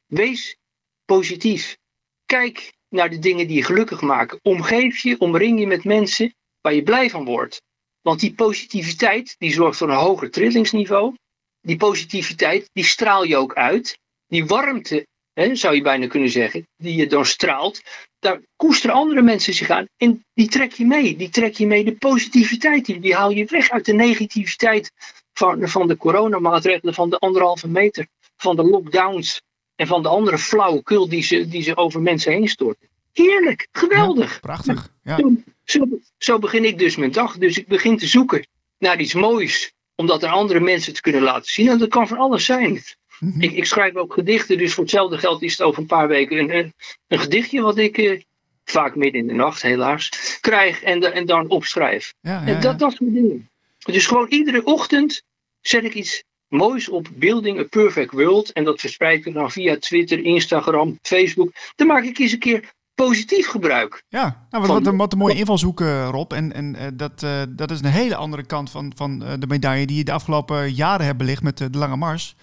wees 0.07 0.57
positief. 1.05 1.79
Kijk 2.27 2.73
naar 2.89 3.11
de 3.11 3.19
dingen 3.19 3.47
die 3.47 3.57
je 3.57 3.65
gelukkig 3.65 4.01
maken. 4.01 4.39
Omgeef 4.43 4.99
je, 4.99 5.19
omring 5.19 5.59
je 5.61 5.67
met 5.67 5.85
mensen 5.85 6.35
waar 6.61 6.75
je 6.75 6.83
blij 6.83 7.11
van 7.11 7.25
wordt. 7.25 7.63
Want 8.03 8.21
die 8.21 8.35
positiviteit, 8.35 9.35
die 9.39 9.53
zorgt 9.53 9.79
voor 9.79 9.89
een 9.89 9.97
hoger 9.97 10.31
trillingsniveau. 10.31 11.15
Die 11.61 11.77
positiviteit, 11.77 12.71
die 12.73 12.85
straal 12.85 13.25
je 13.25 13.37
ook 13.37 13.55
uit. 13.55 13.99
Die 14.27 14.47
warmte, 14.47 15.07
hè, 15.33 15.55
zou 15.55 15.75
je 15.75 15.83
bijna 15.83 16.07
kunnen 16.07 16.31
zeggen, 16.31 16.69
die 16.77 16.97
je 16.97 17.07
dan 17.07 17.27
straalt, 17.27 17.83
daar 18.19 18.41
koesteren 18.57 18.97
andere 18.97 19.23
mensen 19.23 19.55
zich 19.55 19.71
aan. 19.71 19.89
En 19.97 20.25
die 20.35 20.49
trek 20.49 20.73
je 20.73 20.87
mee. 20.87 21.17
Die 21.17 21.29
trek 21.29 21.55
je 21.55 21.67
mee 21.67 21.85
de 21.85 21.97
positiviteit. 21.97 22.85
Die, 22.85 23.01
die 23.01 23.15
haal 23.15 23.31
je 23.31 23.45
weg 23.45 23.71
uit 23.71 23.85
de 23.85 23.93
negativiteit 23.93 24.93
van, 25.33 25.69
van 25.69 25.89
de 25.89 25.97
coronamaatregelen, 25.97 26.95
van 26.95 27.11
de 27.11 27.19
anderhalve 27.19 27.69
meter, 27.69 28.07
van 28.37 28.57
de 28.57 28.63
lockdowns 28.63 29.43
en 29.75 29.87
van 29.87 30.03
de 30.03 30.09
andere 30.09 30.39
flauwekul 30.39 31.09
die 31.09 31.23
ze, 31.23 31.49
die 31.49 31.63
ze 31.63 31.77
over 31.77 32.01
mensen 32.01 32.33
heen 32.33 32.49
storten. 32.49 32.89
Heerlijk, 33.13 33.69
geweldig. 33.73 34.41
Prachtig. 34.41 34.89
Ja. 35.03 35.17
Zo, 35.17 35.31
zo, 35.65 35.85
zo 36.19 36.39
begin 36.39 36.65
ik 36.65 36.79
dus 36.79 36.97
mijn 36.97 37.13
dag. 37.13 37.39
Dus 37.39 37.59
ik 37.59 37.67
begin 37.67 37.99
te 37.99 38.07
zoeken 38.07 38.47
naar 38.79 39.01
iets 39.01 39.15
moois. 39.15 39.75
Om 39.95 40.07
dat 40.07 40.25
aan 40.25 40.33
andere 40.33 40.61
mensen 40.61 40.93
te 40.95 41.01
kunnen 41.01 41.23
laten 41.23 41.51
zien. 41.51 41.69
En 41.69 41.79
dat 41.79 41.89
kan 41.89 42.09
van 42.09 42.19
alles 42.19 42.45
zijn. 42.45 42.83
Mhm. 43.21 43.41
Ik, 43.41 43.53
ik 43.53 43.65
schrijf 43.65 43.95
ook 43.95 44.13
gedichten. 44.13 44.59
Dus 44.59 44.75
voor 44.75 44.83
hetzelfde 44.83 45.19
geld 45.19 45.43
is 45.43 45.53
het 45.53 45.63
over 45.63 45.81
een 45.81 45.87
paar 45.87 46.09
weken 46.09 46.39
een, 46.39 46.57
een, 46.57 46.73
een 47.09 47.19
gedichtje 47.19 47.61
wat 47.61 47.79
ik 47.79 47.99
eh, 47.99 48.21
vaak 48.65 48.97
midden 48.97 49.21
in 49.21 49.27
de 49.27 49.35
nacht 49.35 49.63
helaas 49.63 50.09
krijg. 50.41 50.83
En, 50.83 51.01
da- 51.01 51.11
en 51.11 51.27
dan 51.27 51.49
opschrijf. 51.49 52.15
Ja, 52.21 52.33
ja, 52.33 52.47
En 52.47 52.61
dat, 52.61 52.79
dat 52.79 52.93
soort 52.93 53.13
dingen. 53.15 53.51
Dus 53.79 54.07
gewoon 54.07 54.27
iedere 54.29 54.65
ochtend 54.65 55.23
zet 55.61 55.85
ik 55.85 55.95
iets 55.95 56.23
moois 56.49 56.89
op 56.89 57.09
Building 57.15 57.59
a 57.59 57.63
Perfect 57.63 58.13
World. 58.13 58.53
En 58.53 58.65
dat 58.65 58.81
verspreid 58.81 59.27
ik 59.27 59.35
dan 59.35 59.51
via 59.51 59.77
Twitter, 59.79 60.25
Instagram, 60.25 60.99
Facebook. 61.03 61.53
Dan 61.75 61.87
maak 61.87 62.05
ik 62.05 62.19
eens 62.19 62.33
een 62.33 62.39
keer 62.39 62.75
positief 62.95 63.47
gebruik. 63.49 64.03
Ja, 64.09 64.47
nou, 64.51 64.67
wat, 64.67 64.73
wat, 64.79 64.87
een, 64.87 64.97
wat 64.97 65.13
een 65.13 65.19
mooie 65.19 65.35
invalshoek, 65.35 65.81
eh, 65.81 66.09
Rob. 66.11 66.33
En, 66.33 66.53
en 66.53 66.75
eh, 66.77 66.87
dat, 66.95 67.23
eh, 67.23 67.43
dat 67.49 67.71
is 67.71 67.79
een 67.81 67.91
hele 67.91 68.17
andere 68.17 68.47
kant 68.47 68.71
van, 68.71 68.93
van 68.97 69.25
eh, 69.25 69.33
de 69.39 69.47
medaille 69.47 69.87
die 69.87 69.97
je 69.97 70.05
de 70.05 70.13
afgelopen 70.13 70.73
jaren 70.75 71.07
hebt 71.07 71.19
belicht 71.19 71.43
met 71.43 71.61
eh, 71.61 71.67
de 71.71 71.79
Lange 71.79 71.97
Mars. 71.97 72.37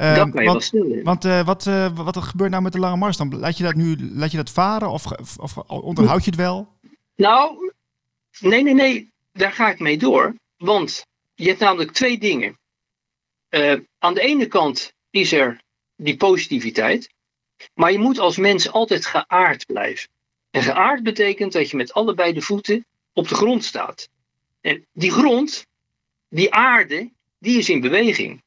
Eh, 0.00 0.14
dat 0.14 0.30
kan 0.30 0.42
je 0.42 0.48
wel 0.48 0.52
want 0.52 1.02
want 1.04 1.24
eh, 1.24 1.44
wat, 1.44 1.66
eh, 1.66 1.96
wat 1.96 2.16
er 2.16 2.22
gebeurt 2.22 2.50
nou 2.50 2.62
met 2.62 2.72
de 2.72 2.78
Lange 2.78 2.96
Mars 2.96 3.16
dan? 3.16 3.38
Laat 3.38 3.56
je 3.56 3.62
dat 3.62 3.74
nu 3.74 4.10
laat 4.12 4.30
je 4.30 4.36
dat 4.36 4.50
varen 4.50 4.90
of, 4.90 5.06
of, 5.10 5.38
of 5.38 5.56
onderhoud 5.56 6.24
je 6.24 6.30
het 6.30 6.38
wel? 6.38 6.68
Nou, 7.16 7.72
nee, 8.38 8.62
nee, 8.62 8.74
nee, 8.74 9.10
daar 9.32 9.52
ga 9.52 9.70
ik 9.70 9.78
mee 9.78 9.98
door. 9.98 10.34
Want 10.56 11.06
je 11.34 11.48
hebt 11.48 11.60
namelijk 11.60 11.92
twee 11.92 12.18
dingen. 12.18 12.58
Eh, 13.48 13.76
aan 13.98 14.14
de 14.14 14.20
ene 14.20 14.46
kant 14.46 14.92
is 15.10 15.32
er 15.32 15.60
die 15.96 16.16
positiviteit. 16.16 17.10
Maar 17.74 17.92
je 17.92 17.98
moet 17.98 18.18
als 18.18 18.36
mens 18.36 18.72
altijd 18.72 19.06
geaard 19.06 19.66
blijven. 19.66 20.08
En 20.50 20.62
geaard 20.62 21.02
betekent 21.02 21.52
dat 21.52 21.70
je 21.70 21.76
met 21.76 21.92
allebei 21.92 22.32
de 22.32 22.42
voeten 22.42 22.84
op 23.12 23.28
de 23.28 23.34
grond 23.34 23.64
staat. 23.64 24.08
En 24.60 24.86
die 24.92 25.10
grond, 25.10 25.66
die 26.28 26.54
aarde, 26.54 27.10
die 27.38 27.58
is 27.58 27.68
in 27.68 27.80
beweging. 27.80 28.42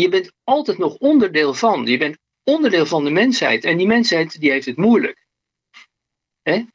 Je 0.00 0.08
bent 0.08 0.32
altijd 0.44 0.78
nog 0.78 0.96
onderdeel 0.96 1.54
van. 1.54 1.86
Je 1.86 1.98
bent 1.98 2.18
onderdeel 2.42 2.86
van 2.86 3.04
de 3.04 3.10
mensheid. 3.10 3.64
En 3.64 3.76
die 3.76 3.86
mensheid 3.86 4.40
die 4.40 4.50
heeft 4.50 4.66
het 4.66 4.76
moeilijk. 4.76 5.26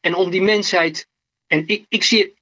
En 0.00 0.14
om 0.14 0.30
die 0.30 0.42
mensheid 0.42 1.06
en 1.46 1.66
ik, 1.66 1.84
ik, 1.88 2.02
zie, 2.02 2.34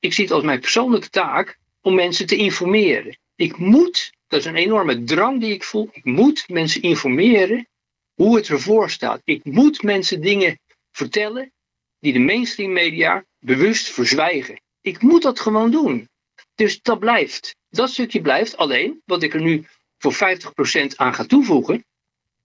ik 0.00 0.12
zie 0.12 0.24
het 0.24 0.32
als 0.32 0.44
mijn 0.44 0.60
persoonlijke 0.60 1.08
taak 1.08 1.58
om 1.80 1.94
mensen 1.94 2.26
te 2.26 2.36
informeren. 2.36 3.18
Ik 3.34 3.56
moet, 3.56 4.12
dat 4.26 4.40
is 4.40 4.46
een 4.46 4.56
enorme 4.56 5.04
drang 5.04 5.40
die 5.40 5.52
ik 5.52 5.64
voel, 5.64 5.88
ik 5.92 6.04
moet 6.04 6.48
mensen 6.48 6.82
informeren 6.82 7.68
hoe 8.14 8.36
het 8.36 8.48
ervoor 8.48 8.90
staat. 8.90 9.20
Ik 9.24 9.44
moet 9.44 9.82
mensen 9.82 10.20
dingen 10.20 10.58
vertellen 10.90 11.52
die 11.98 12.12
de 12.12 12.18
mainstream 12.18 12.72
media 12.72 13.24
bewust 13.38 13.88
verzwijgen. 13.88 14.60
Ik 14.80 15.02
moet 15.02 15.22
dat 15.22 15.40
gewoon 15.40 15.70
doen. 15.70 16.08
Dus 16.54 16.82
dat 16.82 16.98
blijft. 16.98 17.56
Dat 17.68 17.90
stukje 17.90 18.20
blijft. 18.20 18.56
Alleen, 18.56 19.02
wat 19.04 19.22
ik 19.22 19.34
er 19.34 19.40
nu 19.40 19.66
voor 19.98 20.14
50% 20.14 20.96
aan 20.96 21.14
ga 21.14 21.24
toevoegen, 21.24 21.84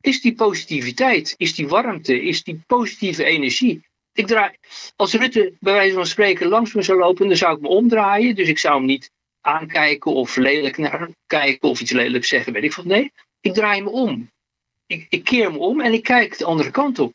is 0.01 0.21
die 0.21 0.35
positiviteit, 0.35 1.33
is 1.37 1.55
die 1.55 1.67
warmte, 1.67 2.21
is 2.21 2.43
die 2.43 2.63
positieve 2.67 3.23
energie. 3.23 3.83
Ik 4.13 4.27
draai, 4.27 4.55
als 4.95 5.13
Rutte 5.13 5.53
bij 5.59 5.73
wijze 5.73 5.95
van 5.95 6.05
spreken 6.05 6.47
langs 6.47 6.73
me 6.73 6.81
zou 6.81 6.99
lopen, 6.99 7.27
dan 7.27 7.37
zou 7.37 7.55
ik 7.55 7.61
me 7.61 7.67
omdraaien. 7.67 8.35
Dus 8.35 8.47
ik 8.47 8.59
zou 8.59 8.75
hem 8.75 8.85
niet 8.85 9.11
aankijken 9.41 10.13
of 10.13 10.35
lelijk 10.35 10.77
naar 10.77 10.99
hem 10.99 11.15
kijken 11.27 11.69
of 11.69 11.81
iets 11.81 11.91
lelijks 11.91 12.27
zeggen, 12.27 12.53
weet 12.53 12.63
ik 12.63 12.73
wat. 12.73 12.85
Nee, 12.85 13.11
ik 13.41 13.53
draai 13.53 13.81
me 13.81 13.89
om. 13.89 14.31
Ik, 14.85 15.05
ik 15.09 15.23
keer 15.23 15.51
me 15.51 15.57
om 15.57 15.81
en 15.81 15.93
ik 15.93 16.03
kijk 16.03 16.37
de 16.37 16.45
andere 16.45 16.71
kant 16.71 16.99
op. 16.99 17.13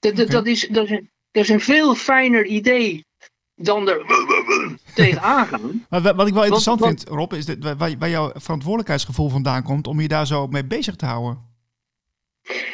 Dat, 0.00 0.16
dat, 0.16 0.30
dat, 0.30 0.46
is, 0.46 0.68
dat, 0.68 0.84
is 0.84 0.90
een, 0.90 1.10
dat 1.30 1.42
is 1.42 1.48
een 1.48 1.60
veel 1.60 1.94
fijner 1.94 2.44
idee 2.44 3.04
dan 3.54 3.88
er 3.88 4.04
tegenaan 4.94 5.46
gaan. 5.46 5.86
Maar 5.88 6.14
wat 6.14 6.26
ik 6.26 6.34
wel 6.34 6.42
interessant 6.42 6.84
vind, 6.84 7.04
Rob, 7.08 7.32
is 7.32 7.46
dat 7.46 7.76
waar, 7.78 7.98
waar 7.98 8.10
jouw 8.10 8.32
verantwoordelijkheidsgevoel 8.34 9.28
vandaan 9.28 9.62
komt 9.62 9.86
om 9.86 10.00
je 10.00 10.08
daar 10.08 10.26
zo 10.26 10.46
mee 10.46 10.64
bezig 10.64 10.96
te 10.96 11.06
houden. 11.06 11.52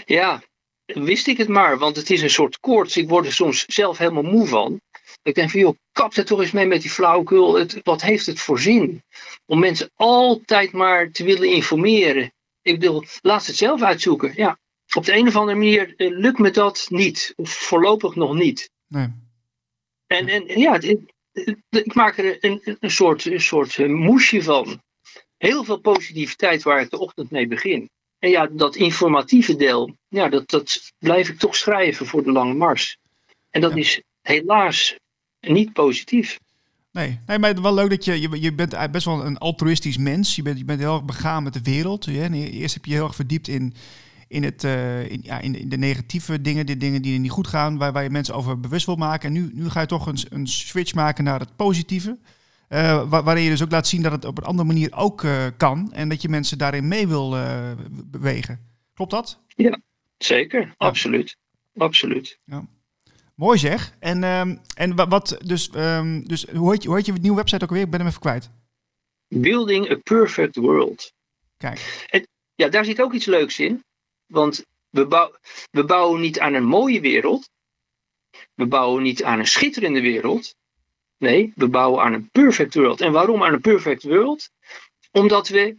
Ja, 0.04 0.42
wist 0.87 1.26
ik 1.26 1.37
het 1.37 1.48
maar, 1.48 1.78
want 1.78 1.96
het 1.96 2.11
is 2.11 2.22
een 2.22 2.30
soort 2.30 2.61
koorts. 2.61 2.96
Ik 2.96 3.09
word 3.09 3.26
er 3.26 3.33
soms 3.33 3.64
zelf 3.64 3.98
helemaal 3.98 4.22
moe 4.22 4.46
van. 4.46 4.80
Ik 5.22 5.35
denk 5.35 5.50
van, 5.50 5.61
joh, 5.61 5.76
kap 5.92 6.14
er 6.14 6.24
toch 6.24 6.40
eens 6.40 6.50
mee 6.50 6.66
met 6.66 6.83
die 6.83 6.90
flauwekul. 6.90 7.54
Het, 7.54 7.80
wat 7.83 8.02
heeft 8.02 8.26
het 8.26 8.40
voor 8.40 8.61
zin? 8.61 9.02
Om 9.46 9.59
mensen 9.59 9.90
altijd 9.94 10.72
maar 10.72 11.11
te 11.11 11.24
willen 11.24 11.48
informeren. 11.48 12.33
Ik 12.62 12.80
bedoel, 12.80 13.04
laat 13.20 13.42
ze 13.42 13.50
het 13.50 13.59
zelf 13.59 13.83
uitzoeken. 13.83 14.33
Ja, 14.37 14.59
op 14.94 15.04
de 15.04 15.16
een 15.16 15.28
of 15.28 15.37
andere 15.37 15.59
manier 15.59 15.94
eh, 15.96 16.11
lukt 16.11 16.38
me 16.38 16.50
dat 16.50 16.87
niet. 16.88 17.33
Of 17.37 17.50
voorlopig 17.50 18.14
nog 18.14 18.35
niet. 18.35 18.70
Nee. 18.87 19.09
En, 20.06 20.28
en 20.28 20.59
ja, 20.61 20.80
ik 21.70 21.94
maak 21.94 22.18
er 22.18 22.44
een, 22.44 22.76
een, 22.80 22.90
soort, 22.90 23.24
een 23.24 23.40
soort 23.40 23.78
eh, 23.78 23.88
moesje 23.88 24.42
van. 24.42 24.82
Heel 25.36 25.64
veel 25.64 25.80
positiviteit 25.80 26.62
waar 26.62 26.80
ik 26.80 26.90
de 26.90 26.98
ochtend 26.98 27.30
mee 27.30 27.46
begin. 27.46 27.90
En 28.18 28.30
ja, 28.30 28.46
dat 28.46 28.76
informatieve 28.76 29.56
deel, 29.56 29.96
ja, 30.08 30.28
dat, 30.28 30.50
dat 30.50 30.92
blijf 30.98 31.28
ik 31.28 31.38
toch 31.38 31.56
schrijven 31.56 32.06
voor 32.06 32.22
de 32.22 32.32
lange 32.32 32.54
mars. 32.54 32.96
En 33.50 33.60
dat 33.60 33.76
is 33.76 34.02
helaas 34.22 34.96
niet 35.40 35.72
positief. 35.72 36.38
Nee, 36.92 37.20
nee, 37.26 37.38
maar 37.38 37.62
wel 37.62 37.74
leuk 37.74 37.90
dat 37.90 38.04
je, 38.04 38.20
je, 38.20 38.40
je 38.40 38.54
bent 38.54 38.90
best 38.90 39.04
wel 39.04 39.24
een 39.24 39.38
altruïstisch 39.38 39.96
mens. 39.96 40.36
Je 40.36 40.42
bent, 40.42 40.58
je 40.58 40.64
bent 40.64 40.80
heel 40.80 40.94
erg 40.94 41.04
begaan 41.04 41.42
met 41.42 41.52
de 41.52 41.62
wereld. 41.62 42.06
Eerst 42.06 42.74
heb 42.74 42.84
je 42.84 42.92
heel 42.92 43.04
erg 43.04 43.14
verdiept 43.14 43.48
in, 43.48 43.74
in, 44.30 44.42
het, 44.42 44.64
uh, 44.64 45.10
in, 45.10 45.20
ja, 45.22 45.40
in, 45.40 45.68
de 45.68 45.76
negatieve 45.76 46.40
dingen, 46.40 46.66
de 46.66 46.76
dingen 46.76 47.02
die 47.02 47.18
niet 47.18 47.30
goed 47.30 47.46
gaan, 47.46 47.78
waar, 47.78 47.92
waar 47.92 48.02
je 48.02 48.10
mensen 48.10 48.34
over 48.34 48.60
bewust 48.60 48.86
wil 48.86 48.96
maken. 48.96 49.26
En 49.28 49.32
nu, 49.32 49.50
nu 49.52 49.68
ga 49.68 49.80
je 49.80 49.86
toch 49.86 50.06
een, 50.06 50.18
een 50.28 50.46
switch 50.46 50.94
maken 50.94 51.24
naar 51.24 51.40
het 51.40 51.56
positieve. 51.56 52.18
Uh, 52.68 53.22
waarin 53.22 53.42
je 53.42 53.50
dus 53.50 53.62
ook 53.62 53.70
laat 53.70 53.86
zien 53.86 54.02
dat 54.02 54.12
het 54.12 54.24
op 54.24 54.38
een 54.38 54.44
andere 54.44 54.68
manier 54.68 54.92
ook 54.94 55.22
uh, 55.22 55.46
kan. 55.56 55.92
En 55.92 56.08
dat 56.08 56.22
je 56.22 56.28
mensen 56.28 56.58
daarin 56.58 56.88
mee 56.88 57.08
wil 57.08 57.36
bewegen. 58.04 58.60
Klopt 58.94 59.10
dat? 59.10 59.40
Ja, 59.46 59.80
zeker. 60.18 60.60
Ja. 60.60 60.74
Absoluut. 60.76 61.36
Absoluut. 61.76 62.38
Ja. 62.44 62.66
Mooi 63.34 63.58
zeg. 63.58 63.96
En, 63.98 64.24
um, 64.24 64.60
en 64.74 65.08
wat, 65.08 65.38
dus, 65.44 65.70
um, 65.76 66.28
dus 66.28 66.46
hoe 66.46 66.72
heet, 66.72 66.82
je, 66.82 66.88
hoe 66.88 66.96
heet 66.96 67.06
je 67.06 67.12
nieuwe 67.12 67.36
website 67.36 67.64
ook 67.64 67.70
weer? 67.70 67.82
Ik 67.82 67.90
ben 67.90 68.00
hem 68.00 68.08
even 68.08 68.20
kwijt. 68.20 68.50
Building 69.28 69.90
a 69.90 69.96
Perfect 70.02 70.56
World. 70.56 71.12
Kijk. 71.56 72.06
En, 72.10 72.26
ja, 72.54 72.68
daar 72.68 72.84
zit 72.84 73.00
ook 73.00 73.12
iets 73.12 73.26
leuks 73.26 73.58
in. 73.58 73.82
Want 74.30 74.64
we, 74.90 75.06
bouw, 75.06 75.36
we 75.70 75.84
bouwen 75.84 76.20
niet 76.20 76.40
aan 76.40 76.54
een 76.54 76.64
mooie 76.64 77.00
wereld. 77.00 77.50
We 78.54 78.66
bouwen 78.66 79.02
niet 79.02 79.22
aan 79.24 79.38
een 79.38 79.46
schitterende 79.46 80.00
wereld. 80.00 80.54
Nee, 81.18 81.52
we 81.54 81.68
bouwen 81.68 82.02
aan 82.02 82.12
een 82.12 82.30
perfect 82.30 82.74
world. 82.74 83.00
En 83.00 83.12
waarom 83.12 83.42
aan 83.42 83.52
een 83.52 83.60
perfect 83.60 84.02
world? 84.02 84.50
Omdat, 85.10 85.48
we, 85.48 85.76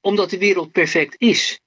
omdat 0.00 0.30
de 0.30 0.38
wereld 0.38 0.72
perfect 0.72 1.14
is. 1.18 1.60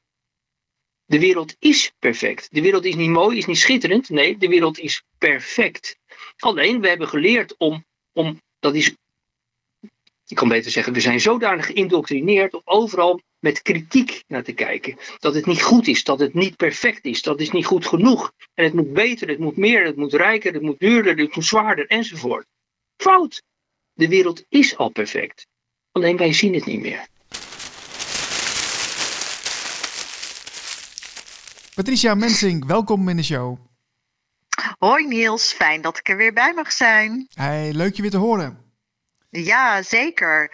De 1.06 1.20
wereld 1.20 1.56
is 1.60 1.92
perfect. 2.00 2.48
De 2.52 2.62
wereld 2.62 2.86
is 2.86 2.96
niet 2.96 3.10
mooi, 3.10 3.38
is 3.38 3.46
niet 3.46 3.58
schitterend. 3.58 4.10
Nee, 4.10 4.38
de 4.38 4.48
wereld 4.48 4.80
is 4.80 5.04
perfect. 5.18 5.98
Alleen, 6.38 6.82
we 6.82 6.88
hebben 6.88 7.08
geleerd 7.08 7.58
om, 7.58 7.86
om 8.14 8.42
dat 8.60 8.76
is, 8.76 8.96
ik 10.28 10.36
kan 10.36 10.48
beter 10.48 10.72
zeggen, 10.72 10.94
we 10.94 11.00
zijn 11.00 11.20
zodanig 11.20 11.66
geïndoctrineerd 11.66 12.54
om 12.54 12.62
overal 12.64 13.22
met 13.40 13.62
kritiek 13.62 14.24
naar 14.28 14.44
te 14.44 14.54
kijken. 14.54 14.98
Dat 15.20 15.36
het 15.36 15.46
niet 15.46 15.62
goed 15.62 15.88
is, 15.88 16.04
dat 16.04 16.20
het 16.20 16.34
niet 16.34 16.56
perfect 16.56 17.06
is, 17.06 17.22
dat 17.22 17.40
is 17.40 17.52
niet 17.52 17.66
goed 17.66 17.86
genoeg. 17.86 18.32
En 18.54 18.64
het 18.64 18.74
moet 18.74 18.94
beter, 18.94 19.28
het 19.28 19.40
moet 19.40 19.58
meer, 19.58 19.86
het 19.86 19.96
moet 19.96 20.14
rijker, 20.14 20.54
het 20.54 20.62
moet 20.62 20.80
duurder, 20.80 21.18
het 21.18 21.36
moet 21.36 21.46
zwaarder 21.46 21.88
enzovoort. 21.88 22.46
Fout! 22.98 23.42
De 23.94 24.08
wereld 24.08 24.44
is 24.50 24.78
al 24.78 24.90
perfect. 24.90 25.48
Alleen 25.92 26.18
wij 26.18 26.34
zien 26.34 26.54
het 26.54 26.66
niet 26.66 26.82
meer. 26.82 27.08
Patricia 31.76 32.16
Mensing, 32.16 32.66
welkom 32.66 33.10
in 33.10 33.18
de 33.18 33.24
show. 33.24 33.58
Hoi 34.78 35.08
Niels, 35.08 35.54
fijn 35.54 35.82
dat 35.82 35.98
ik 35.98 36.10
er 36.10 36.18
weer 36.18 36.34
bij 36.34 36.54
mag 36.54 36.72
zijn. 36.72 37.28
Hey, 37.34 37.74
leuk 37.74 37.96
je 37.96 38.02
weer 38.02 38.12
te 38.12 38.18
horen. 38.18 38.65
Ja, 39.44 39.82
zeker. 39.82 40.52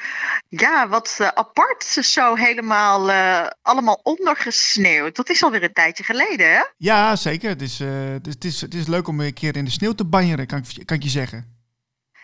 Ja, 0.47 0.87
wat 0.87 1.17
uh, 1.21 1.27
apart 1.27 1.83
zo 1.83 2.35
helemaal 2.35 3.09
uh, 3.09 3.47
allemaal 3.61 3.99
ondergesneeuwd. 4.03 5.15
Dat 5.15 5.29
is 5.29 5.43
alweer 5.43 5.63
een 5.63 5.73
tijdje 5.73 6.03
geleden, 6.03 6.53
hè? 6.53 6.61
Ja, 6.77 7.15
zeker. 7.15 7.49
Het 7.49 7.61
is, 7.61 7.79
uh, 7.79 7.89
het 8.21 8.43
is, 8.43 8.61
het 8.61 8.73
is 8.73 8.87
leuk 8.87 9.07
om 9.07 9.19
een 9.19 9.33
keer 9.33 9.55
in 9.55 9.65
de 9.65 9.71
sneeuw 9.71 9.93
te 9.93 10.05
banjeren, 10.05 10.47
kan 10.47 10.57
ik, 10.57 10.85
kan 10.85 10.97
ik 10.97 11.03
je 11.03 11.09
zeggen. 11.09 11.59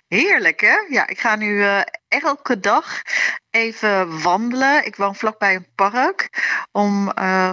Heerlijk, 0.08 0.62
hè? 0.62 0.76
Ja, 0.90 1.08
ik 1.08 1.20
ga 1.20 1.36
nu 1.36 1.66
elke 2.08 2.60
dag 2.60 3.02
even 3.50 4.22
wandelen. 4.22 4.86
Ik 4.86 4.96
woon 4.96 5.16
vlakbij 5.16 5.56
een 5.56 5.68
park. 5.76 6.30
Om 6.72 7.12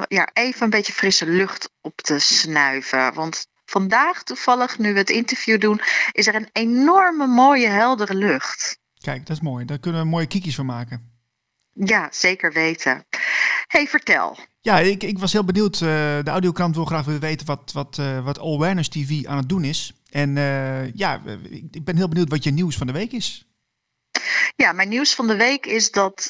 ja, 0.08 0.28
even 0.32 0.62
een 0.62 0.70
beetje 0.70 0.92
frisse 0.92 1.26
lucht 1.26 1.70
op 1.80 2.00
te 2.00 2.18
snuiven. 2.18 3.14
Want 3.14 3.46
vandaag 3.64 4.22
toevallig, 4.22 4.78
nu 4.78 4.92
we 4.92 4.98
het 4.98 5.10
interview 5.10 5.60
doen, 5.60 5.80
is 6.12 6.26
er 6.26 6.34
een 6.34 6.48
enorme 6.52 7.26
mooie 7.26 7.68
heldere 7.68 8.14
lucht. 8.14 8.78
Kijk, 9.04 9.26
dat 9.26 9.36
is 9.36 9.42
mooi. 9.42 9.64
Daar 9.64 9.78
kunnen 9.78 10.00
we 10.00 10.08
mooie 10.08 10.26
kiekjes 10.26 10.54
van 10.54 10.66
maken. 10.66 11.12
Ja, 11.72 12.08
zeker 12.12 12.52
weten. 12.52 13.04
hey, 13.66 13.86
vertel. 13.86 14.38
Ja, 14.60 14.78
ik, 14.78 15.02
ik 15.02 15.18
was 15.18 15.32
heel 15.32 15.44
benieuwd. 15.44 15.74
Uh, 15.74 15.88
de 16.22 16.30
audiokrant 16.30 16.74
wil 16.74 16.84
graag 16.84 17.04
willen 17.04 17.20
weten 17.20 17.46
wat, 17.46 17.72
wat, 17.72 17.98
uh, 18.00 18.24
wat 18.24 18.40
Awareness 18.40 18.88
TV 18.88 19.24
aan 19.24 19.36
het 19.36 19.48
doen 19.48 19.64
is. 19.64 19.94
En 20.10 20.36
uh, 20.36 20.92
ja, 20.92 21.22
ik 21.70 21.84
ben 21.84 21.96
heel 21.96 22.08
benieuwd 22.08 22.28
wat 22.28 22.44
je 22.44 22.50
nieuws 22.50 22.76
van 22.76 22.86
de 22.86 22.92
week 22.92 23.12
is. 23.12 23.48
Ja, 24.56 24.72
mijn 24.72 24.88
nieuws 24.88 25.14
van 25.14 25.26
de 25.26 25.36
week 25.36 25.66
is 25.66 25.90
dat 25.90 26.28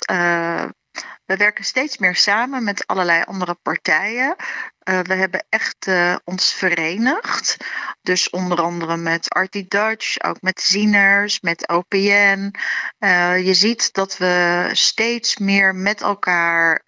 we 1.26 1.36
werken 1.36 1.64
steeds 1.64 1.98
meer 1.98 2.14
samen 2.14 2.64
met 2.64 2.86
allerlei 2.86 3.22
andere 3.22 3.54
partijen. 3.62 4.36
Uh, 4.84 5.00
we 5.00 5.14
hebben 5.14 5.46
echt 5.48 5.86
uh, 5.86 6.16
ons 6.24 6.52
verenigd. 6.52 7.56
Dus 8.02 8.30
onder 8.30 8.60
andere 8.60 8.96
met 8.96 9.28
Artie 9.28 9.66
Dutch, 9.68 10.20
ook 10.20 10.40
met 10.40 10.60
Zieners, 10.60 11.40
met 11.40 11.68
OPN. 11.68 12.54
Uh, 12.98 13.46
je 13.46 13.54
ziet 13.54 13.92
dat 13.92 14.16
we 14.16 14.68
steeds 14.72 15.36
meer 15.36 15.74
met 15.74 16.00
elkaar 16.00 16.82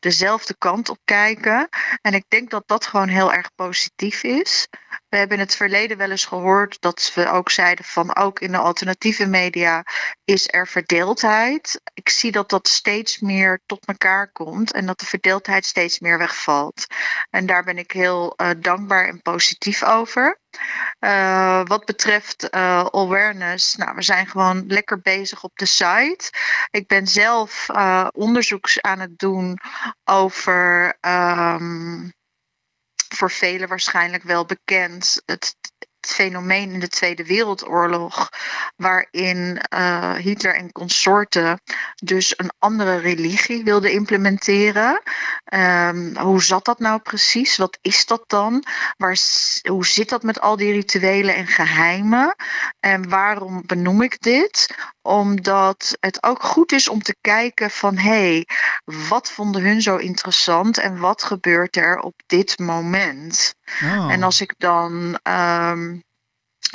dezelfde 0.00 0.54
kant 0.58 0.88
op 0.88 0.98
kijken. 1.04 1.68
En 2.02 2.14
ik 2.14 2.24
denk 2.28 2.50
dat 2.50 2.62
dat 2.66 2.86
gewoon 2.86 3.08
heel 3.08 3.32
erg 3.32 3.54
positief 3.54 4.22
is. 4.22 4.68
We 5.08 5.16
hebben 5.16 5.36
in 5.36 5.42
het 5.42 5.56
verleden 5.56 5.96
wel 5.96 6.10
eens 6.10 6.24
gehoord 6.24 6.80
dat 6.80 7.12
we 7.14 7.28
ook 7.28 7.50
zeiden 7.50 7.84
van 7.84 8.16
ook 8.16 8.40
in 8.40 8.52
de 8.52 8.58
alternatieve 8.58 9.26
media 9.26 9.84
is 10.24 10.48
er 10.52 10.68
verdeeldheid. 10.68 11.80
Ik 11.94 12.08
zie 12.08 12.32
dat 12.32 12.50
dat 12.50 12.68
steeds 12.68 13.18
meer 13.18 13.49
tot 13.66 13.86
elkaar 13.86 14.32
komt 14.32 14.72
en 14.72 14.86
dat 14.86 14.98
de 14.98 15.06
verdeeldheid 15.06 15.64
steeds 15.64 15.98
meer 15.98 16.18
wegvalt. 16.18 16.86
En 17.30 17.46
daar 17.46 17.64
ben 17.64 17.78
ik 17.78 17.90
heel 17.90 18.34
uh, 18.36 18.50
dankbaar 18.58 19.08
en 19.08 19.22
positief 19.22 19.82
over. 19.82 20.38
Uh, 21.00 21.60
wat 21.64 21.84
betreft 21.84 22.54
uh, 22.54 22.84
awareness, 22.84 23.74
nou, 23.74 23.94
we 23.94 24.02
zijn 24.02 24.26
gewoon 24.26 24.64
lekker 24.66 25.00
bezig 25.00 25.44
op 25.44 25.52
de 25.54 25.66
site. 25.66 26.32
Ik 26.70 26.86
ben 26.86 27.06
zelf 27.06 27.66
onderzoeks 28.12 28.80
aan 28.80 29.00
het 29.00 29.18
doen 29.18 29.58
over. 30.04 30.96
Um, 31.00 32.12
voor 33.14 33.30
velen 33.30 33.68
waarschijnlijk 33.68 34.22
wel 34.22 34.44
bekend. 34.44 35.22
Het 35.24 35.56
fenomeen 36.00 36.70
in 36.70 36.80
de 36.80 36.88
Tweede 36.88 37.24
Wereldoorlog, 37.24 38.28
waarin 38.76 39.60
uh, 39.74 40.14
Hitler 40.14 40.54
en 40.54 40.72
consorten 40.72 41.60
dus 41.94 42.38
een 42.38 42.50
andere 42.58 42.96
religie 42.96 43.64
wilden 43.64 43.92
implementeren. 43.92 45.02
Um, 45.54 46.16
hoe 46.16 46.42
zat 46.42 46.64
dat 46.64 46.78
nou 46.78 47.00
precies? 47.00 47.56
Wat 47.56 47.78
is 47.80 48.06
dat 48.06 48.24
dan? 48.26 48.64
Waar, 48.96 49.18
hoe 49.62 49.86
zit 49.86 50.08
dat 50.08 50.22
met 50.22 50.40
al 50.40 50.56
die 50.56 50.72
rituelen 50.72 51.34
en 51.34 51.46
geheimen? 51.46 52.34
En 52.80 53.08
waarom 53.08 53.62
benoem 53.66 54.02
ik 54.02 54.20
dit? 54.20 54.76
Omdat 55.02 55.96
het 56.00 56.22
ook 56.22 56.42
goed 56.42 56.72
is 56.72 56.88
om 56.88 57.02
te 57.02 57.16
kijken 57.20 57.70
van 57.70 57.96
hé, 57.96 58.10
hey, 58.10 58.46
wat 59.08 59.30
vonden 59.30 59.62
hun 59.62 59.82
zo 59.82 59.96
interessant 59.96 60.78
en 60.78 60.98
wat 60.98 61.22
gebeurt 61.22 61.76
er 61.76 61.98
op 61.98 62.14
dit 62.26 62.58
moment? 62.58 63.54
Oh. 63.82 64.12
En 64.12 64.22
als 64.22 64.40
ik 64.40 64.54
dan 64.58 65.18
um, 65.22 66.02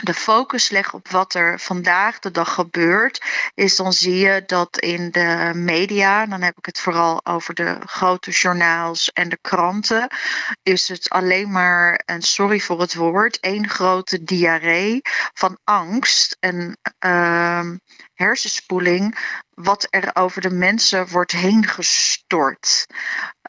de 0.03 0.13
focus 0.13 0.69
leg 0.69 0.93
op 0.93 1.07
wat 1.07 1.33
er 1.33 1.59
vandaag 1.59 2.19
de 2.19 2.31
dag 2.31 2.53
gebeurt, 2.53 3.21
is 3.53 3.75
dan 3.75 3.93
zie 3.93 4.15
je 4.15 4.43
dat 4.45 4.79
in 4.79 5.11
de 5.11 5.51
media, 5.53 6.25
dan 6.25 6.41
heb 6.41 6.57
ik 6.57 6.65
het 6.65 6.79
vooral 6.79 7.25
over 7.25 7.53
de 7.53 7.77
grote 7.85 8.31
journaals 8.31 9.11
en 9.11 9.29
de 9.29 9.37
kranten, 9.41 10.07
is 10.63 10.87
het 10.87 11.09
alleen 11.09 11.51
maar, 11.51 12.01
en 12.05 12.21
sorry 12.21 12.59
voor 12.59 12.79
het 12.79 12.95
woord, 12.95 13.39
één 13.39 13.69
grote 13.69 14.23
diarree 14.23 15.01
van 15.33 15.57
angst. 15.63 16.37
En 16.39 16.77
uh, 17.05 17.69
hersenspoeling 18.15 19.17
wat 19.55 19.87
er 19.89 20.09
over 20.13 20.41
de 20.41 20.49
mensen 20.49 21.07
wordt 21.07 21.31
heen 21.31 21.67
gestort. 21.67 22.85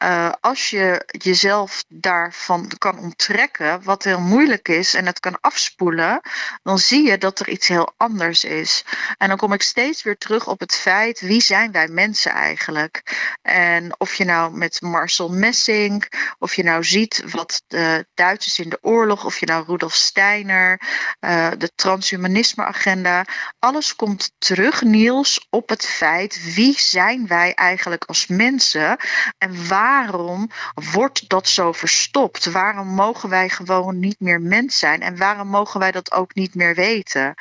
Uh, 0.03 0.31
als 0.41 0.69
je 0.69 1.03
jezelf 1.05 1.83
daarvan 1.87 2.71
kan 2.77 2.99
onttrekken, 2.99 3.83
wat 3.83 4.03
heel 4.03 4.19
moeilijk 4.19 4.67
is, 4.67 4.93
en 4.93 5.05
het 5.05 5.19
kan 5.19 5.39
afspoelen, 5.41 6.21
dan 6.63 6.79
zie 6.79 7.07
je 7.07 7.17
dat 7.17 7.39
er 7.39 7.49
iets 7.49 7.67
heel 7.67 7.93
anders 7.97 8.43
is. 8.43 8.85
En 9.17 9.27
dan 9.27 9.37
kom 9.37 9.53
ik 9.53 9.61
steeds 9.61 10.03
weer 10.03 10.17
terug 10.17 10.47
op 10.47 10.59
het 10.59 10.75
feit: 10.75 11.19
wie 11.19 11.41
zijn 11.41 11.71
wij 11.71 11.87
mensen 11.87 12.31
eigenlijk? 12.31 13.01
En 13.41 13.99
of 13.99 14.13
je 14.13 14.25
nou 14.25 14.57
met 14.57 14.81
Marcel 14.81 15.29
Messing, 15.29 16.11
of 16.39 16.55
je 16.55 16.63
nou 16.63 16.83
ziet 16.83 17.23
wat 17.31 17.63
de 17.67 18.05
Duitsers 18.13 18.59
in 18.59 18.69
de 18.69 18.79
oorlog, 18.81 19.25
of 19.25 19.39
je 19.39 19.45
nou 19.45 19.65
Rudolf 19.67 19.93
Steiner, 19.93 20.81
uh, 21.19 21.51
de 21.57 21.71
transhumanisme-agenda, 21.75 23.25
alles 23.59 23.95
komt 23.95 24.31
terug, 24.37 24.56
Niels, 24.79 25.47
op 25.49 25.69
het 25.69 25.85
feit 25.85 26.53
wie 26.53 26.79
zijn 26.79 27.27
wij 27.27 27.53
eigenlijk 27.53 28.03
als 28.03 28.27
mensen 28.27 28.97
en 29.37 29.67
waarom 29.67 30.49
wordt 30.91 31.29
dat 31.29 31.47
zo 31.47 31.71
verstopt? 31.71 32.45
Waarom 32.45 32.87
mogen 32.87 33.29
wij 33.29 33.49
gewoon 33.49 33.99
niet 33.99 34.19
meer 34.19 34.41
mens 34.41 34.79
zijn 34.79 35.01
en 35.01 35.17
waarom 35.17 35.47
mogen 35.47 35.79
wij 35.79 35.91
dat 35.91 36.11
ook 36.11 36.35
niet 36.35 36.55
meer 36.55 36.75
weten? 36.75 37.33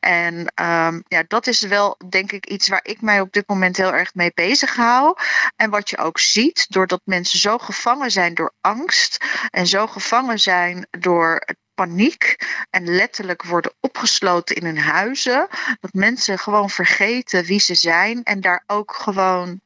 En 0.00 0.34
um, 0.34 1.02
ja, 1.08 1.24
dat 1.28 1.46
is 1.46 1.60
wel 1.60 1.96
denk 2.08 2.32
ik 2.32 2.46
iets 2.46 2.68
waar 2.68 2.84
ik 2.84 3.00
mij 3.00 3.20
op 3.20 3.32
dit 3.32 3.48
moment 3.48 3.76
heel 3.76 3.94
erg 3.94 4.14
mee 4.14 4.32
bezig 4.34 4.76
hou. 4.76 5.16
En 5.56 5.70
wat 5.70 5.90
je 5.90 5.98
ook 5.98 6.18
ziet, 6.18 6.66
doordat 6.68 7.00
mensen 7.04 7.38
zo 7.38 7.58
gevangen 7.58 8.10
zijn 8.10 8.34
door 8.34 8.52
angst 8.60 9.24
en 9.50 9.66
zo 9.66 9.86
gevangen 9.86 10.38
zijn 10.38 10.86
door 10.90 11.44
paniek 11.78 12.36
en 12.70 12.94
letterlijk 12.94 13.42
worden 13.42 13.72
opgesloten 13.80 14.56
in 14.56 14.64
hun 14.64 14.78
huizen. 14.78 15.48
Dat 15.80 15.92
mensen 15.92 16.38
gewoon 16.38 16.70
vergeten 16.70 17.44
wie 17.44 17.60
ze 17.60 17.74
zijn 17.74 18.22
en 18.24 18.40
daar 18.40 18.62
ook 18.66 18.94
gewoon 18.94 19.60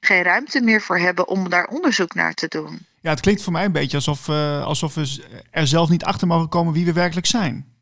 geen 0.00 0.22
ruimte 0.22 0.60
meer 0.60 0.80
voor 0.80 0.98
hebben 0.98 1.28
om 1.28 1.48
daar 1.48 1.66
onderzoek 1.66 2.14
naar 2.14 2.34
te 2.34 2.48
doen. 2.48 2.86
Ja, 3.00 3.10
het 3.10 3.20
klinkt 3.20 3.42
voor 3.42 3.52
mij 3.52 3.64
een 3.64 3.72
beetje 3.72 3.96
alsof, 3.96 4.28
uh, 4.28 4.64
alsof 4.64 4.94
we 4.94 5.24
er 5.50 5.66
zelf 5.66 5.88
niet 5.88 6.04
achter 6.04 6.26
mogen 6.26 6.48
komen 6.48 6.72
wie 6.72 6.84
we 6.84 6.92
werkelijk 6.92 7.26
zijn. 7.26 7.74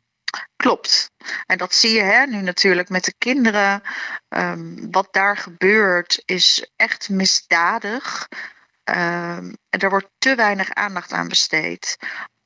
Klopt. 0.55 1.11
En 1.45 1.57
dat 1.57 1.75
zie 1.75 1.93
je 1.93 2.01
hè, 2.01 2.25
nu 2.25 2.41
natuurlijk 2.41 2.89
met 2.89 3.03
de 3.05 3.13
kinderen. 3.17 3.81
Um, 4.29 4.91
wat 4.91 5.07
daar 5.11 5.37
gebeurt 5.37 6.21
is 6.25 6.71
echt 6.75 7.09
misdadig. 7.09 8.27
Um, 8.83 9.57
er 9.69 9.89
wordt 9.89 10.09
te 10.17 10.35
weinig 10.35 10.73
aandacht 10.73 11.11
aan 11.11 11.27
besteed. 11.27 11.97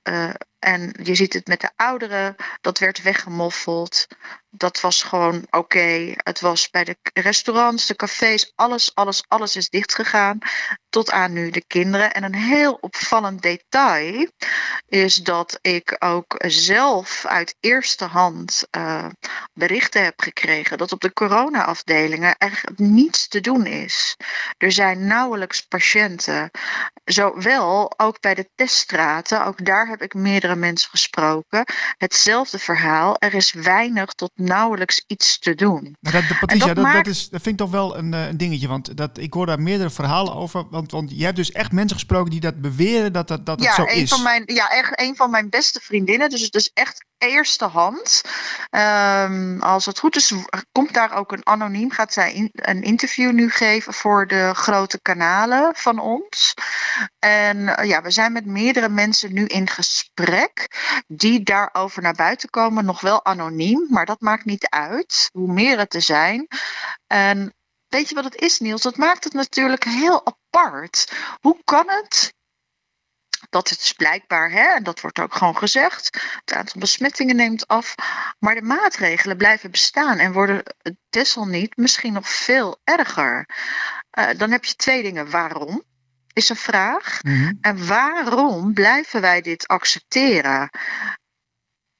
Uh, 0.04 0.30
en 0.60 0.96
je 1.04 1.16
ziet 1.16 1.34
het 1.34 1.48
met 1.48 1.62
de 1.62 1.70
ouderen, 1.76 2.36
dat 2.62 2.80
werd 2.80 3.02
weggemoffeld. 3.02 4.08
Dat 4.52 4.82
was 4.82 5.04
gewoon 5.04 5.46
oké. 5.50 6.14
Het 6.16 6.40
was 6.40 6.70
bij 6.70 6.84
de 6.84 6.98
restaurants, 7.14 7.86
de 7.86 7.96
cafés, 7.96 8.52
alles, 8.56 8.96
alles, 8.96 9.24
alles 9.28 9.56
is 9.56 9.70
dichtgegaan. 9.70 10.38
Tot 10.90 11.12
aan 11.12 11.34
nu 11.34 11.50
de 11.50 11.64
kinderen. 11.68 12.14
En 12.14 12.24
een 12.24 12.36
heel 12.36 12.74
opvallend 12.74 13.42
detail 13.42 14.28
is 14.88 15.16
dat 15.16 15.60
ik 15.62 15.96
ook 16.00 16.36
zelf 16.48 17.26
uit 17.26 17.56
eerste 17.60 18.06
hand 18.06 18.68
uh, 18.78 19.06
berichten 19.54 20.04
heb 20.04 20.22
gekregen 20.22 20.78
dat 20.78 20.92
op 20.92 21.02
de 21.02 21.14
corona-afdelingen 21.14 22.36
echt 22.38 22.78
niets 22.78 23.28
te 23.28 23.42
doen 23.42 23.66
is. 23.66 24.18
Er 24.58 24.72
zijn 24.72 25.08
nauwelijks 25.08 25.62
patiënten. 25.62 26.52
Zowel 27.06 28.00
ook 28.00 28.20
bij 28.20 28.36
de 28.36 28.50
teststraten, 28.56 29.46
ook 29.46 29.66
daar 29.66 29.88
heb 29.88 30.02
ik 30.02 30.14
meerdere 30.14 30.49
mensen 30.58 30.90
gesproken. 30.90 31.66
Hetzelfde 31.98 32.60
verhaal. 32.60 33.16
Er 33.20 33.34
is 33.34 33.54
weinig 33.54 34.14
tot 34.14 34.32
nauwelijks 34.36 35.04
iets 35.08 35.40
te 35.40 35.56
doen. 35.56 35.96
Maar 36.00 36.12
dat, 36.12 36.40
Patricia, 36.40 36.74
dat, 36.74 36.94
dat, 36.94 37.08
is, 37.08 37.30
dat 37.30 37.42
vind 37.42 37.60
ik 37.60 37.66
toch 37.66 37.72
wel 37.72 37.98
een, 37.98 38.14
eh, 38.14 38.28
een, 38.28 38.38
dingetje. 38.38 38.68
Want 38.68 38.98
dat, 38.98 39.18
ik 39.18 39.34
hoor 39.34 39.46
daar 39.46 39.62
meerdere 39.62 39.90
verhalen 39.90 40.36
over. 40.36 40.66
Want, 40.70 40.92
want 40.92 41.12
je 41.16 41.24
hebt 41.24 41.36
dus 41.36 41.52
echt 41.52 41.72
mensen 41.72 41.98
gesproken 41.98 42.32
die 42.32 42.40
dat 42.40 42.62
beweren 42.62 43.14
dat 43.14 43.28
dat, 43.28 43.46
dat, 43.46 43.62
ja, 43.62 43.74
zo 43.74 43.82
een 43.82 43.96
is. 43.96 44.10
Van 44.10 44.24
mijn, 44.24 44.44
ja, 44.46 44.70
echt 44.70 45.02
een 45.02 45.16
van 45.16 45.30
mijn 45.30 45.50
beste 45.50 45.80
vriendinnen. 45.84 46.30
Dus 46.30 46.42
het 46.42 46.56
is 46.56 46.72
echt 46.74 47.08
eerste 47.20 47.66
hand. 47.66 48.22
Um, 48.72 49.62
als 49.62 49.86
het 49.86 50.00
goed 50.00 50.16
is, 50.16 50.34
komt 50.72 50.94
daar 50.94 51.18
ook 51.18 51.32
een 51.32 51.46
anoniem. 51.46 51.92
Gaat 51.92 52.14
zij 52.14 52.34
in, 52.34 52.50
een 52.54 52.82
interview 52.82 53.32
nu 53.32 53.50
geven 53.50 53.94
voor 53.94 54.28
de 54.28 54.52
grote 54.54 55.02
kanalen 55.02 55.76
van 55.76 56.00
ons. 56.00 56.54
En 57.20 57.58
uh, 57.58 57.76
ja, 57.84 58.02
we 58.02 58.12
zijn 58.12 58.32
met 58.32 58.46
meerdere 58.46 58.90
mensen 58.90 59.34
nu 59.34 59.46
in 59.46 59.68
gesprek. 59.68 60.39
Die 61.08 61.44
daarover 61.44 62.02
naar 62.02 62.14
buiten 62.14 62.50
komen. 62.50 62.86
Nog 62.86 63.02
wel 63.02 63.26
anoniem, 63.26 63.88
maar 63.90 64.06
dat 64.06 64.22
maakt 64.22 64.46
niet 64.46 64.68
uit. 64.70 65.30
Hoe 65.32 65.54
meer 65.54 65.78
het 65.78 65.90
te 65.90 66.00
zijn. 66.00 66.48
En 67.08 67.54
weet 67.88 68.10
je 68.10 68.16
wat 68.16 68.24
het 68.24 68.36
is, 68.36 68.60
Niels? 68.60 68.82
Dat 68.82 68.98
maakt 68.98 69.24
het 69.24 69.34
natuurlijk 69.34 69.84
heel 69.84 70.26
apart. 70.26 71.12
Hoe 71.42 71.58
kan 71.64 71.86
het 71.88 72.34
dat 73.50 73.70
het 73.70 73.80
is 73.80 73.94
blijkbaar, 73.94 74.52
hè, 74.52 74.74
en 74.76 74.84
dat 74.84 75.02
wordt 75.02 75.20
ook 75.20 75.36
gewoon 75.36 75.58
gezegd, 75.58 76.20
het 76.46 76.54
aantal 76.54 76.80
besmettingen 76.80 77.36
neemt 77.36 77.68
af, 77.68 77.96
maar 78.40 78.56
de 78.56 78.62
maatregelen 78.62 79.38
blijven 79.38 79.72
bestaan 79.72 80.18
en 80.18 80.34
worden 80.34 80.64
desalniet 81.10 81.78
misschien 81.78 82.14
nog 82.14 82.30
veel 82.30 82.80
erger. 82.84 83.50
Uh, 84.20 84.30
dan 84.38 84.52
heb 84.52 84.66
je 84.66 84.76
twee 84.76 85.04
dingen. 85.04 85.30
Waarom? 85.30 85.84
Is 86.34 86.50
een 86.50 86.56
vraag. 86.56 87.24
Mm 87.24 87.34
-hmm. 87.34 87.58
En 87.62 87.88
waarom 87.88 88.74
blijven 88.74 89.22
wij 89.22 89.42
dit 89.42 89.68
accepteren? 89.68 90.70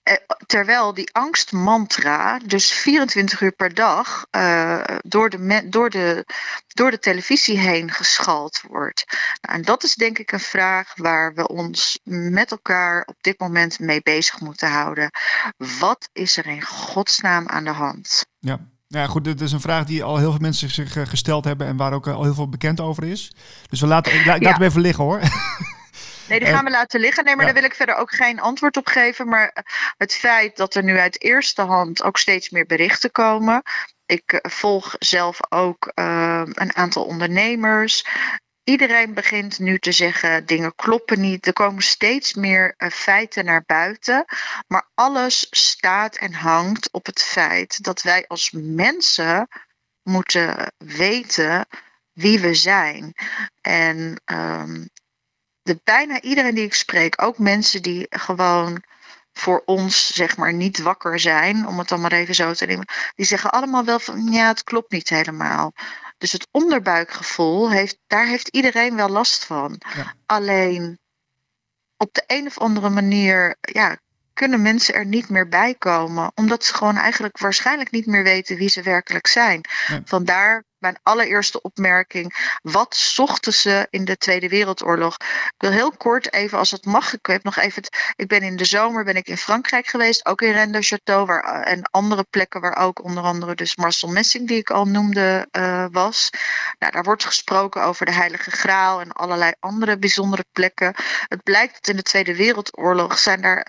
Eh, 0.10 0.16
terwijl 0.46 0.94
die 0.94 1.14
angstmantra 1.14 2.40
dus 2.40 2.72
24 2.72 3.42
uur 3.42 3.52
per 3.52 3.74
dag 3.74 4.26
uh, 4.32 4.84
door, 5.02 5.30
de 5.30 5.68
door, 5.70 5.90
de, 5.90 6.26
door 6.68 6.92
de 6.92 7.00
televisie 7.00 7.58
heen 7.58 7.92
geschald 7.92 8.62
wordt. 8.68 9.06
Nou, 9.42 9.58
en 9.58 9.62
dat 9.62 9.84
is 9.84 9.96
denk 9.96 10.18
ik 10.18 10.32
een 10.32 10.40
vraag 10.40 10.94
waar 10.96 11.34
we 11.34 11.48
ons 11.48 12.00
met 12.04 12.52
elkaar 12.52 13.04
op 13.06 13.16
dit 13.22 13.40
moment 13.40 13.80
mee 13.80 14.02
bezig 14.02 14.40
moeten 14.40 14.70
houden. 14.70 15.10
Wat 15.58 16.10
is 16.14 16.38
er 16.38 16.48
in 16.48 16.64
godsnaam 16.64 17.48
aan 17.48 17.64
de 17.64 17.70
hand? 17.70 18.26
Ja. 18.40 18.60
Ja, 18.92 19.08
goed, 19.08 19.24
dit 19.24 19.42
is 19.42 19.52
een 19.52 19.62
vraag 19.62 19.86
die 19.86 20.04
al 20.04 20.18
heel 20.18 20.32
veel 20.32 20.40
mensen 20.40 20.70
zich 20.70 21.10
gesteld 21.10 21.46
hebben 21.46 21.68
en 21.68 21.78
waar 21.78 21.94
ook 21.94 22.08
al 22.08 22.24
heel 22.24 22.34
veel 22.34 22.50
bekend 22.50 22.80
over 22.80 23.04
is. 23.04 23.32
Dus 23.70 23.80
we 23.80 23.88
laten, 23.88 24.14
ik 24.14 24.26
laat 24.26 24.42
ja. 24.42 24.54
hem 24.54 24.62
even 24.62 24.82
liggen 24.82 25.04
hoor. 25.04 25.20
Nee, 26.30 26.40
die 26.40 26.48
gaan 26.54 26.64
we 26.64 26.70
laten 26.70 27.00
liggen. 27.00 27.24
Nee, 27.24 27.36
maar 27.36 27.46
ja. 27.46 27.52
daar 27.52 27.62
wil 27.62 27.70
ik 27.70 27.76
verder 27.76 27.96
ook 27.96 28.12
geen 28.12 28.40
antwoord 28.40 28.78
op 28.78 28.88
geven. 28.88 29.28
Maar 29.28 29.66
het 29.98 30.14
feit 30.14 30.58
dat 30.58 30.76
er 30.76 30.84
nu 30.84 30.98
uit 30.98 31.24
eerste 31.24 31.62
hand 31.62 32.04
ook 32.04 32.18
steeds 32.18 32.50
meer 32.50 32.66
berichten 32.66 33.12
komen. 33.12 33.62
Ik 34.06 34.40
volg 34.42 34.96
zelf 35.00 35.38
ook 35.50 35.92
uh, 35.96 36.42
een 36.46 36.76
aantal 36.76 37.06
ondernemers. 37.06 38.06
Iedereen 38.70 39.14
begint 39.14 39.60
nu 39.60 39.80
te 39.80 39.92
zeggen: 39.92 40.46
dingen 40.46 40.76
kloppen 40.76 41.22
niet. 41.22 41.48
Er 41.48 41.54
komen 41.54 41.84
steeds 41.84 42.34
meer 42.34 42.76
uh, 42.78 42.90
feiten 42.90 43.46
naar 43.46 43.64
buiten. 43.66 44.26
Maar 44.68 44.90
alles 44.96 45.48
staat 45.50 46.16
en 46.16 46.34
hangt 46.34 46.92
op 46.92 47.06
het 47.06 47.24
feit 47.24 47.84
dat 47.84 48.02
wij 48.02 48.26
als 48.28 48.52
mensen 48.52 49.48
moeten 50.04 50.74
weten 50.78 51.68
wie 52.14 52.40
we 52.40 52.54
zijn. 52.54 53.14
En 53.62 54.22
um, 54.26 54.90
de, 55.62 55.80
bijna 55.84 56.22
iedereen 56.22 56.56
die 56.56 56.66
ik 56.66 56.74
spreek, 56.74 57.22
ook 57.22 57.38
mensen 57.38 57.82
die 57.82 58.06
gewoon 58.10 58.84
voor 59.34 59.64
ons 59.66 60.14
zeg 60.14 60.38
maar 60.38 60.54
niet 60.54 60.80
wakker 60.80 61.20
zijn, 61.20 61.68
om 61.68 61.80
het 61.80 61.88
dan 61.88 62.02
maar 62.02 62.12
even 62.12 62.36
zo 62.36 62.54
te 62.54 62.66
nemen, 62.66 62.86
die 63.16 63.26
zeggen 63.26 63.52
allemaal 63.52 63.86
wel 63.86 64.00
van 64.00 64.32
ja, 64.32 64.48
het 64.48 64.64
klopt 64.64 64.92
niet 64.92 65.10
helemaal. 65.10 65.74
Dus 66.20 66.32
het 66.32 66.48
onderbuikgevoel, 66.52 67.72
heeft, 67.72 67.98
daar 68.08 68.26
heeft 68.26 68.48
iedereen 68.48 68.96
wel 68.96 69.10
last 69.10 69.46
van. 69.46 69.82
Ja. 69.96 70.14
Alleen 70.26 71.00
op 71.98 72.14
de 72.14 72.24
een 72.28 72.48
of 72.48 72.58
andere 72.58 72.90
manier 72.90 73.56
ja, 73.62 73.98
kunnen 74.34 74.62
mensen 74.62 74.94
er 74.94 75.06
niet 75.06 75.30
meer 75.30 75.48
bij 75.48 75.76
komen, 75.76 76.32
omdat 76.36 76.64
ze 76.64 76.74
gewoon 76.74 76.98
eigenlijk 76.98 77.38
waarschijnlijk 77.38 77.92
niet 77.92 78.06
meer 78.06 78.24
weten 78.24 78.58
wie 78.58 78.70
ze 78.70 78.82
werkelijk 78.82 79.28
zijn. 79.28 79.62
Ja. 79.88 80.02
Vandaar 80.06 80.64
mijn 80.80 81.00
allereerste 81.04 81.62
opmerking. 81.62 82.58
Wat 82.62 82.96
zochten 82.96 83.54
ze 83.54 83.88
in 83.90 84.06
de 84.06 84.18
Tweede 84.18 84.50
Wereldoorlog? 84.50 85.16
Ik 85.16 85.54
wil 85.58 85.72
heel 85.72 85.92
kort 85.92 86.34
even, 86.34 86.58
als 86.58 86.72
het 86.72 86.86
mag, 86.86 87.14
ik 87.14 87.26
heb 87.26 87.44
nog 87.44 87.58
even. 87.58 87.82
Het, 87.84 88.14
ik 88.16 88.28
ben 88.28 88.42
in 88.42 88.56
de 88.56 88.66
zomer 88.66 89.04
ben 89.04 89.16
ik 89.16 89.28
in 89.28 89.38
Frankrijk 89.38 89.88
geweest, 89.88 90.26
ook 90.26 90.42
in 90.42 90.52
Rennes 90.52 90.94
Château 90.94 91.26
waar, 91.26 91.64
en 91.64 91.90
andere 91.92 92.26
plekken 92.30 92.62
waar 92.62 92.78
ook 92.78 93.04
onder 93.04 93.24
andere 93.24 93.56
dus 93.56 93.76
Marcel 93.76 94.10
Messing, 94.10 94.48
die 94.48 94.58
ik 94.58 94.70
al 94.70 94.86
noemde, 94.86 95.48
uh, 95.52 95.86
was. 95.92 96.30
Nou, 96.80 96.92
daar 96.92 97.04
wordt 97.04 97.26
gesproken 97.26 97.84
over 97.84 98.06
de 98.06 98.14
Heilige 98.14 98.52
Graal 98.52 99.02
en 99.02 99.12
allerlei 99.12 99.54
andere 99.60 99.98
bijzondere 99.98 100.46
plekken. 100.52 100.94
Het 101.28 101.44
blijkt 101.44 101.74
dat 101.74 101.88
in 101.88 101.96
de 101.96 102.02
Tweede 102.02 102.36
Wereldoorlog 102.36 103.20
zijn 103.20 103.42
daar 103.42 103.68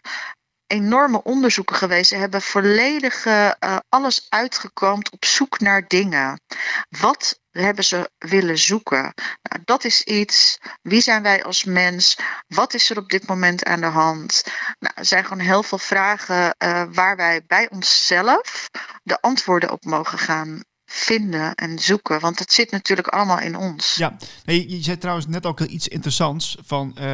enorme 0.70 1.22
onderzoeken 1.22 1.76
geweest. 1.76 2.08
Ze 2.08 2.16
hebben 2.16 2.42
volledig 2.42 3.24
uh, 3.24 3.50
alles 3.88 4.26
uitgekomen 4.28 5.12
op 5.12 5.24
zoek 5.24 5.60
naar 5.60 5.88
dingen. 5.88 6.40
Wat 6.88 7.40
hebben 7.50 7.84
ze 7.84 8.10
willen 8.18 8.58
zoeken. 8.58 9.14
Nou, 9.42 9.62
dat 9.64 9.84
is 9.84 10.02
iets. 10.02 10.58
Wie 10.82 11.00
zijn 11.00 11.22
wij 11.22 11.44
als 11.44 11.64
mens? 11.64 12.18
Wat 12.46 12.74
is 12.74 12.90
er 12.90 12.98
op 12.98 13.08
dit 13.08 13.26
moment 13.26 13.64
aan 13.64 13.80
de 13.80 13.86
hand? 13.86 14.44
Nou, 14.78 14.94
er 14.96 15.04
zijn 15.04 15.24
gewoon 15.24 15.44
heel 15.44 15.62
veel 15.62 15.78
vragen 15.78 16.54
uh, 16.58 16.84
waar 16.92 17.16
wij 17.16 17.44
bij 17.46 17.70
onszelf 17.70 18.70
de 19.02 19.20
antwoorden 19.20 19.70
op 19.70 19.84
mogen 19.84 20.18
gaan 20.18 20.62
vinden 20.92 21.54
en 21.54 21.78
zoeken. 21.78 22.20
Want 22.20 22.38
het 22.38 22.52
zit 22.52 22.70
natuurlijk 22.70 23.08
allemaal 23.08 23.40
in 23.40 23.56
ons. 23.56 23.94
Ja, 23.94 24.16
nee, 24.44 24.70
je 24.70 24.82
zei 24.82 24.98
trouwens 24.98 25.26
net 25.26 25.46
ook 25.46 25.60
iets 25.60 25.88
interessants. 25.88 26.56
Van 26.64 26.96
uh, 26.98 27.04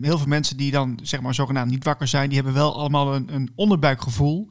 heel 0.00 0.18
veel 0.18 0.26
mensen 0.26 0.56
die 0.56 0.70
dan 0.70 0.98
zeg 1.02 1.20
maar 1.20 1.34
zogenaamd 1.34 1.70
niet 1.70 1.84
wakker 1.84 2.08
zijn, 2.08 2.26
die 2.26 2.36
hebben 2.36 2.54
wel 2.54 2.74
allemaal 2.74 3.14
een, 3.14 3.34
een 3.34 3.52
onderbuikgevoel. 3.54 4.50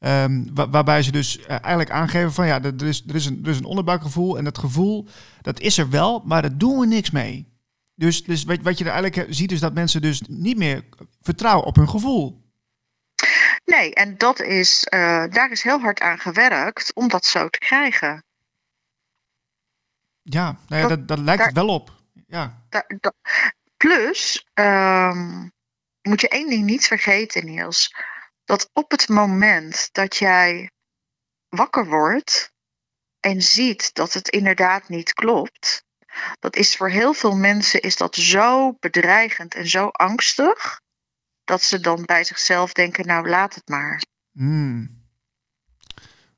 Um, 0.00 0.50
waarbij 0.54 1.02
ze 1.02 1.12
dus 1.12 1.38
uh, 1.38 1.44
eigenlijk 1.48 1.90
aangeven 1.90 2.32
van 2.32 2.46
ja, 2.46 2.62
er 2.62 2.84
is, 2.84 3.02
er, 3.08 3.14
is 3.14 3.26
een, 3.26 3.40
er 3.42 3.50
is 3.50 3.58
een 3.58 3.64
onderbuikgevoel. 3.64 4.38
En 4.38 4.44
dat 4.44 4.58
gevoel, 4.58 5.06
dat 5.42 5.60
is 5.60 5.78
er 5.78 5.90
wel, 5.90 6.22
maar 6.24 6.42
daar 6.42 6.58
doen 6.58 6.78
we 6.78 6.86
niks 6.86 7.10
mee. 7.10 7.50
Dus, 7.94 8.24
dus 8.24 8.44
wat 8.44 8.78
je 8.78 8.84
er 8.84 8.90
eigenlijk 8.90 9.34
ziet, 9.34 9.52
is 9.52 9.60
dat 9.60 9.74
mensen 9.74 10.02
dus 10.02 10.22
niet 10.28 10.56
meer 10.56 10.84
vertrouwen 11.20 11.66
op 11.66 11.76
hun 11.76 11.88
gevoel. 11.88 12.41
Nee, 13.64 13.94
en 13.94 14.18
dat 14.18 14.40
is, 14.40 14.86
uh, 14.90 15.24
daar 15.30 15.50
is 15.50 15.62
heel 15.62 15.80
hard 15.80 16.00
aan 16.00 16.18
gewerkt 16.18 16.94
om 16.94 17.08
dat 17.08 17.24
zo 17.24 17.48
te 17.48 17.58
krijgen. 17.58 18.24
Ja, 20.22 20.56
nou 20.68 20.82
ja 20.82 20.88
dat, 20.88 21.08
dat, 21.08 21.18
lijkt 21.18 21.38
daar, 21.38 21.46
het 21.46 21.56
wel 21.56 21.68
op. 21.68 21.92
Ja. 22.26 22.62
Daar, 22.68 22.86
plus, 23.76 24.46
um, 24.54 25.52
moet 26.02 26.20
je 26.20 26.28
één 26.28 26.48
ding 26.48 26.64
niet 26.64 26.86
vergeten, 26.86 27.44
Niels. 27.44 27.94
Dat 28.44 28.70
op 28.72 28.90
het 28.90 29.08
moment 29.08 29.88
dat 29.92 30.16
jij 30.16 30.70
wakker 31.48 31.86
wordt 31.86 32.52
en 33.20 33.42
ziet 33.42 33.94
dat 33.94 34.12
het 34.12 34.28
inderdaad 34.28 34.88
niet 34.88 35.12
klopt, 35.12 35.84
dat 36.38 36.56
is 36.56 36.76
voor 36.76 36.88
heel 36.88 37.12
veel 37.12 37.36
mensen 37.36 37.80
is 37.80 37.96
dat 37.96 38.14
zo 38.14 38.72
bedreigend 38.80 39.54
en 39.54 39.68
zo 39.68 39.88
angstig 39.88 40.80
dat 41.44 41.62
ze 41.62 41.80
dan 41.80 42.02
bij 42.04 42.24
zichzelf 42.24 42.72
denken, 42.72 43.06
nou 43.06 43.28
laat 43.28 43.54
het 43.54 43.68
maar. 43.68 44.02
Hmm. 44.32 45.00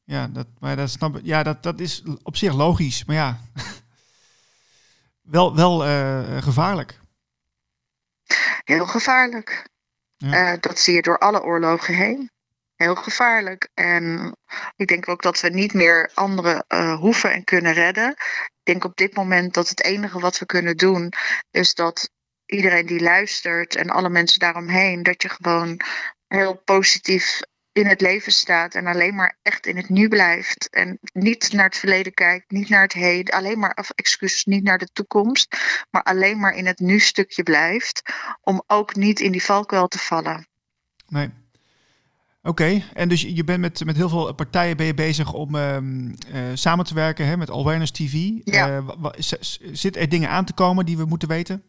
Ja, 0.05 0.29
dat, 0.29 0.47
maar 0.59 0.77
dat, 0.77 0.91
snap, 0.91 1.21
ja 1.23 1.43
dat, 1.43 1.63
dat 1.63 1.81
is 1.81 2.03
op 2.23 2.37
zich 2.37 2.55
logisch, 2.55 3.05
maar 3.05 3.17
ja, 3.17 3.41
wel, 5.37 5.55
wel 5.57 5.87
uh, 5.87 6.43
gevaarlijk. 6.43 7.01
Heel 8.65 8.87
gevaarlijk. 8.87 9.69
Ja. 10.17 10.53
Uh, 10.53 10.61
dat 10.61 10.79
zie 10.79 10.95
je 10.95 11.03
door 11.03 11.19
alle 11.19 11.43
oorlogen 11.43 11.95
heen. 11.95 12.31
Heel 12.75 12.95
gevaarlijk. 12.95 13.69
En 13.75 14.37
ik 14.77 14.87
denk 14.87 15.09
ook 15.09 15.23
dat 15.23 15.41
we 15.41 15.49
niet 15.49 15.73
meer 15.73 16.11
anderen 16.15 16.65
uh, 16.69 16.99
hoeven 16.99 17.33
en 17.33 17.45
kunnen 17.45 17.73
redden. 17.73 18.11
Ik 18.11 18.61
denk 18.63 18.85
op 18.85 18.97
dit 18.97 19.17
moment 19.17 19.55
dat 19.55 19.69
het 19.69 19.83
enige 19.83 20.21
wat 20.21 20.39
we 20.39 20.47
kunnen 20.47 20.77
doen 20.77 21.13
is 21.51 21.75
dat 21.75 22.11
iedereen 22.47 22.87
die 22.87 23.01
luistert 23.01 23.75
en 23.77 23.91
alle 23.91 24.09
mensen 24.09 24.39
daaromheen, 24.39 25.03
dat 25.03 25.23
je 25.23 25.29
gewoon 25.29 25.81
heel 26.27 26.55
positief 26.55 27.41
in 27.73 27.87
het 27.87 28.01
leven 28.01 28.33
staat 28.33 28.75
en 28.75 28.87
alleen 28.87 29.15
maar 29.15 29.39
echt 29.43 29.67
in 29.67 29.77
het 29.77 29.89
nu 29.89 30.09
blijft. 30.09 30.69
En 30.71 30.99
niet 31.13 31.53
naar 31.53 31.65
het 31.65 31.77
verleden 31.77 32.15
kijkt, 32.15 32.51
niet 32.51 32.69
naar 32.69 32.83
het 32.83 32.93
heden, 32.93 33.35
alleen 33.35 33.59
maar, 33.59 33.75
of 33.75 33.91
excuses, 33.91 34.45
niet 34.45 34.63
naar 34.63 34.79
de 34.79 34.89
toekomst, 34.93 35.57
maar 35.91 36.03
alleen 36.03 36.41
maar 36.41 36.55
in 36.55 36.67
het 36.67 36.79
nu 36.79 36.99
stukje 36.99 37.43
blijft, 37.43 38.03
om 38.41 38.63
ook 38.67 38.95
niet 38.95 39.21
in 39.21 39.33
die 39.33 39.43
valkuil 39.43 39.89
te 39.89 39.99
vallen. 39.99 40.47
Nee. 41.09 41.31
Oké, 42.43 42.83
en 42.93 43.09
dus 43.09 43.23
je 43.23 43.45
bent 43.45 43.61
met, 43.61 43.85
met 43.85 43.97
heel 43.97 44.09
veel 44.09 44.35
partijen 44.35 44.77
ben 44.77 44.87
je 44.87 44.95
bezig 44.95 45.33
om 45.33 45.55
uh, 45.55 45.77
uh, 45.77 46.51
samen 46.55 46.85
te 46.85 46.95
werken 46.95 47.27
hè, 47.27 47.37
met 47.37 47.51
Awareness 47.51 47.91
TV. 47.91 48.31
Ja. 48.45 48.79
Uh, 48.79 49.09
zit 49.73 49.97
er 49.97 50.09
dingen 50.09 50.29
aan 50.29 50.45
te 50.45 50.53
komen 50.53 50.87
die 50.87 50.97
we 50.97 51.05
moeten 51.05 51.29
weten? 51.29 51.63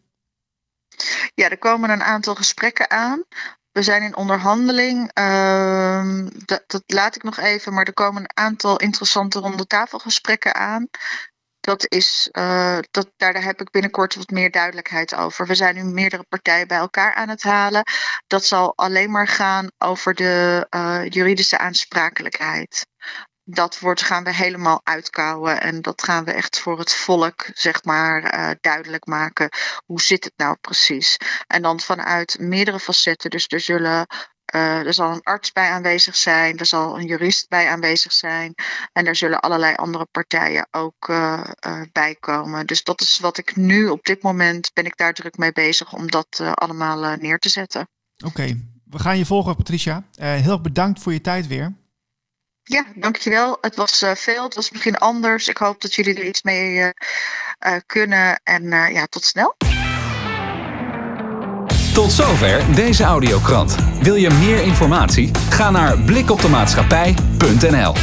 Ja, 1.34 1.48
er 1.48 1.58
komen 1.58 1.90
een 1.90 2.02
aantal 2.02 2.34
gesprekken 2.34 2.90
aan. 2.90 3.24
We 3.72 3.82
zijn 3.82 4.02
in 4.02 4.16
onderhandeling. 4.16 5.10
Uh, 5.18 6.26
dat, 6.44 6.64
dat, 6.66 6.82
laat 6.86 7.16
ik 7.16 7.22
nog 7.22 7.38
even. 7.38 7.74
Maar 7.74 7.84
er 7.84 7.94
komen 7.94 8.22
een 8.22 8.44
aantal 8.44 8.78
interessante 8.78 9.38
rondetafelgesprekken 9.38 10.54
aan. 10.54 10.88
Dat 11.60 11.90
is, 11.90 12.28
uh, 12.32 12.78
dat, 12.90 13.12
daar, 13.16 13.42
heb 13.42 13.60
ik 13.60 13.70
binnenkort 13.70 14.14
wat 14.14 14.30
meer 14.30 14.50
duidelijkheid 14.50 15.14
over. 15.14 15.46
We 15.46 15.54
zijn 15.54 15.74
nu 15.74 15.84
meerdere 15.84 16.24
partijen 16.28 16.68
bij 16.68 16.78
elkaar 16.78 17.14
aan 17.14 17.28
het 17.28 17.42
halen. 17.42 17.82
Dat 18.26 18.44
zal 18.44 18.76
alleen 18.76 19.10
maar 19.10 19.28
gaan 19.28 19.70
over 19.78 20.14
de 20.14 20.66
uh, 20.70 21.08
juridische 21.08 21.58
aansprakelijkheid 21.58 22.86
dat 23.48 23.78
wordt, 23.78 24.02
gaan 24.02 24.24
we 24.24 24.34
helemaal 24.34 24.80
uitkouwen. 24.84 25.60
En 25.60 25.82
dat 25.82 26.02
gaan 26.02 26.24
we 26.24 26.32
echt 26.32 26.58
voor 26.58 26.78
het 26.78 26.92
volk, 26.92 27.50
zeg 27.52 27.84
maar, 27.84 28.34
uh, 28.34 28.50
duidelijk 28.60 29.06
maken. 29.06 29.48
Hoe 29.84 30.00
zit 30.00 30.24
het 30.24 30.32
nou 30.36 30.56
precies? 30.60 31.16
En 31.46 31.62
dan 31.62 31.80
vanuit 31.80 32.38
meerdere 32.38 32.80
facetten. 32.80 33.30
Dus 33.30 33.44
er 33.48 33.60
zullen. 33.60 34.06
Uh, 34.54 34.86
er 34.86 34.94
zal 34.94 35.12
een 35.12 35.22
arts 35.22 35.52
bij 35.52 35.70
aanwezig 35.70 36.16
zijn, 36.16 36.58
er 36.58 36.66
zal 36.66 36.98
een 36.98 37.06
jurist 37.06 37.48
bij 37.48 37.68
aanwezig 37.68 38.12
zijn 38.12 38.54
en 38.92 39.06
er 39.06 39.16
zullen 39.16 39.40
allerlei 39.40 39.74
andere 39.74 40.06
partijen 40.10 40.68
ook 40.70 41.08
uh, 41.08 41.42
bij 41.92 42.14
komen. 42.20 42.66
Dus 42.66 42.82
dat 42.82 43.00
is 43.00 43.18
wat 43.18 43.38
ik 43.38 43.56
nu 43.56 43.88
op 43.88 44.04
dit 44.04 44.22
moment 44.22 44.70
ben 44.72 44.84
ik 44.84 44.96
daar 44.96 45.12
druk 45.12 45.36
mee 45.36 45.52
bezig 45.52 45.92
om 45.92 46.10
dat 46.10 46.40
allemaal 46.54 47.16
neer 47.16 47.38
te 47.38 47.48
zetten. 47.48 47.88
Oké, 48.24 48.60
we 48.84 48.98
gaan 48.98 49.18
je 49.18 49.26
volgen, 49.26 49.56
Patricia. 49.56 50.04
heel 50.16 50.52
erg 50.52 50.60
bedankt 50.60 51.02
voor 51.02 51.12
je 51.12 51.20
tijd 51.20 51.46
weer. 51.46 51.74
Ja, 52.68 52.84
dankjewel. 52.94 53.58
Het 53.60 53.76
was 53.76 54.02
uh, 54.02 54.10
veel, 54.14 54.44
het 54.44 54.54
was 54.54 54.70
misschien 54.70 54.96
anders. 54.96 55.48
Ik 55.48 55.56
hoop 55.56 55.80
dat 55.80 55.94
jullie 55.94 56.14
er 56.14 56.24
iets 56.26 56.42
mee 56.42 56.74
uh, 56.74 56.84
uh, 56.86 56.92
kunnen. 57.86 58.40
En 58.44 58.68
ja, 58.70 59.06
tot 59.06 59.24
snel. 59.24 59.56
Tot 61.94 62.12
zover 62.12 62.74
deze 62.74 63.04
audiokrant. 63.04 63.74
Wil 64.00 64.14
je 64.14 64.30
meer 64.30 64.62
informatie? 64.62 65.30
Ga 65.50 65.70
naar 65.70 65.98
blikopdemaatschappij.nl 65.98 67.94